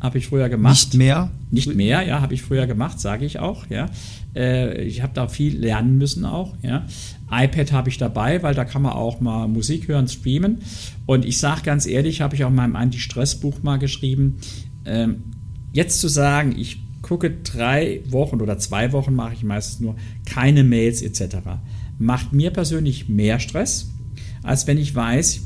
Habe 0.00 0.18
ich 0.18 0.26
früher 0.26 0.48
gemacht. 0.48 0.72
Nicht 0.72 0.94
mehr? 0.94 1.30
Nicht 1.50 1.74
mehr, 1.74 2.02
ja, 2.02 2.20
habe 2.20 2.34
ich 2.34 2.42
früher 2.42 2.66
gemacht, 2.66 2.98
sage 2.98 3.24
ich 3.24 3.38
auch, 3.38 3.66
ja. 3.68 3.88
Äh, 4.34 4.82
ich 4.82 5.02
habe 5.02 5.12
da 5.14 5.28
viel 5.28 5.56
lernen 5.56 5.96
müssen 5.96 6.24
auch, 6.24 6.56
ja. 6.62 6.86
iPad 7.30 7.72
habe 7.72 7.88
ich 7.88 7.98
dabei, 7.98 8.42
weil 8.42 8.54
da 8.54 8.64
kann 8.64 8.82
man 8.82 8.92
auch 8.92 9.20
mal 9.20 9.46
Musik 9.46 9.86
hören, 9.86 10.08
streamen. 10.08 10.58
Und 11.06 11.24
ich 11.24 11.38
sage 11.38 11.62
ganz 11.62 11.86
ehrlich, 11.86 12.20
habe 12.20 12.34
ich 12.34 12.44
auch 12.44 12.48
in 12.48 12.56
meinem 12.56 12.76
Anti-Stress-Buch 12.76 13.62
mal 13.62 13.78
geschrieben, 13.78 14.38
ähm, 14.86 15.22
jetzt 15.72 16.00
zu 16.00 16.08
sagen, 16.08 16.54
ich 16.58 16.78
gucke 17.10 17.32
drei 17.42 18.02
Wochen 18.08 18.40
oder 18.40 18.56
zwei 18.58 18.92
Wochen 18.92 19.16
mache 19.16 19.34
ich 19.34 19.42
meistens 19.42 19.80
nur 19.80 19.96
keine 20.26 20.62
Mails 20.62 21.02
etc. 21.02 21.38
Macht 21.98 22.32
mir 22.32 22.52
persönlich 22.52 23.08
mehr 23.08 23.40
Stress, 23.40 23.90
als 24.44 24.68
wenn 24.68 24.78
ich 24.78 24.94
weiß, 24.94 25.40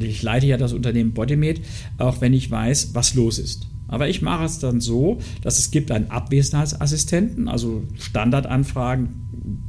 ich 0.00 0.22
leite 0.22 0.46
ja 0.46 0.56
das 0.56 0.72
Unternehmen 0.72 1.12
Bodymate, 1.12 1.62
auch 1.98 2.20
wenn 2.20 2.32
ich 2.32 2.50
weiß, 2.50 2.96
was 2.96 3.14
los 3.14 3.38
ist. 3.38 3.68
Aber 3.86 4.08
ich 4.08 4.22
mache 4.22 4.44
es 4.44 4.58
dann 4.58 4.80
so, 4.80 5.18
dass 5.40 5.60
es 5.60 5.70
gibt 5.70 5.92
einen 5.92 6.10
Abwesenheitsassistenten, 6.10 7.46
also 7.46 7.84
Standardanfragen 7.96 9.62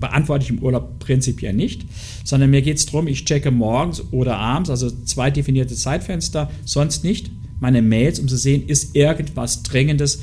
beantworte 0.00 0.44
ich 0.44 0.50
im 0.50 0.62
Urlaub 0.62 1.00
prinzipiell 1.00 1.52
nicht, 1.52 1.84
sondern 2.24 2.48
mir 2.48 2.62
geht 2.62 2.78
es 2.78 2.86
darum, 2.86 3.08
ich 3.08 3.26
checke 3.26 3.50
morgens 3.50 4.02
oder 4.10 4.38
abends, 4.38 4.70
also 4.70 4.90
zwei 4.90 5.30
definierte 5.30 5.74
Zeitfenster, 5.74 6.50
sonst 6.64 7.04
nicht 7.04 7.30
meine 7.60 7.82
Mails, 7.82 8.18
um 8.18 8.26
zu 8.26 8.38
sehen, 8.38 8.66
ist 8.66 8.96
irgendwas 8.96 9.62
Dringendes 9.62 10.22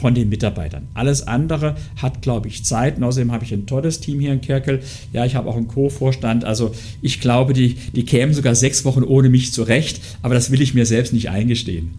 von 0.00 0.14
den 0.14 0.30
Mitarbeitern. 0.30 0.88
Alles 0.94 1.26
andere 1.26 1.76
hat, 1.96 2.22
glaube 2.22 2.48
ich, 2.48 2.64
Zeit. 2.64 2.96
Und 2.96 3.04
außerdem 3.04 3.32
habe 3.32 3.44
ich 3.44 3.52
ein 3.52 3.66
tolles 3.66 4.00
Team 4.00 4.18
hier 4.18 4.32
in 4.32 4.40
Kerkel. 4.40 4.80
Ja, 5.12 5.26
ich 5.26 5.34
habe 5.34 5.48
auch 5.48 5.56
einen 5.56 5.68
Co-Vorstand. 5.68 6.44
Also 6.44 6.72
ich 7.02 7.20
glaube, 7.20 7.52
die, 7.52 7.74
die 7.94 8.04
kämen 8.04 8.34
sogar 8.34 8.54
sechs 8.54 8.84
Wochen 8.86 9.02
ohne 9.02 9.28
mich 9.28 9.52
zurecht. 9.52 10.00
Aber 10.22 10.34
das 10.34 10.50
will 10.50 10.62
ich 10.62 10.72
mir 10.72 10.86
selbst 10.86 11.12
nicht 11.12 11.28
eingestehen. 11.28 11.90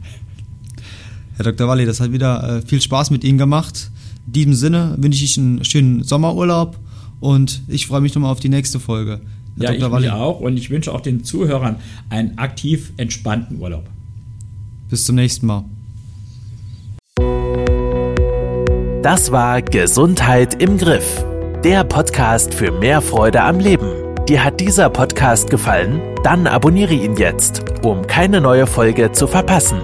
Herr 1.35 1.45
Dr. 1.45 1.67
Walli, 1.67 1.85
das 1.85 1.99
hat 1.99 2.11
wieder 2.11 2.57
äh, 2.57 2.61
viel 2.67 2.81
Spaß 2.81 3.11
mit 3.11 3.23
Ihnen 3.23 3.37
gemacht. 3.37 3.91
In 4.27 4.33
diesem 4.33 4.53
Sinne 4.55 4.95
wünsche 4.97 5.23
ich 5.23 5.37
einen 5.37 5.63
schönen 5.63 6.03
Sommerurlaub 6.03 6.79
und 7.19 7.61
ich 7.67 7.87
freue 7.87 8.01
mich 8.01 8.15
nochmal 8.15 8.31
auf 8.31 8.39
die 8.39 8.49
nächste 8.49 8.79
Folge. 8.79 9.21
Herr 9.59 9.73
ja, 9.73 9.79
Dr. 9.79 9.99
ich 9.99 10.05
mich 10.05 10.11
auch 10.11 10.39
und 10.39 10.57
ich 10.57 10.69
wünsche 10.69 10.91
auch 10.91 11.01
den 11.01 11.23
Zuhörern 11.23 11.75
einen 12.09 12.37
aktiv 12.37 12.93
entspannten 12.97 13.59
Urlaub. 13.59 13.89
Bis 14.89 15.05
zum 15.05 15.15
nächsten 15.15 15.45
Mal. 15.45 15.65
Das 19.01 19.31
war 19.31 19.63
Gesundheit 19.63 20.61
im 20.61 20.77
Griff, 20.77 21.25
der 21.63 21.83
Podcast 21.83 22.53
für 22.53 22.71
mehr 22.71 23.01
Freude 23.01 23.41
am 23.41 23.59
Leben. 23.59 23.89
Dir 24.29 24.43
hat 24.43 24.59
dieser 24.59 24.91
Podcast 24.91 25.49
gefallen? 25.49 25.99
Dann 26.23 26.45
abonniere 26.45 26.93
ihn 26.93 27.15
jetzt, 27.17 27.63
um 27.83 28.05
keine 28.05 28.41
neue 28.41 28.67
Folge 28.67 29.11
zu 29.11 29.25
verpassen. 29.25 29.81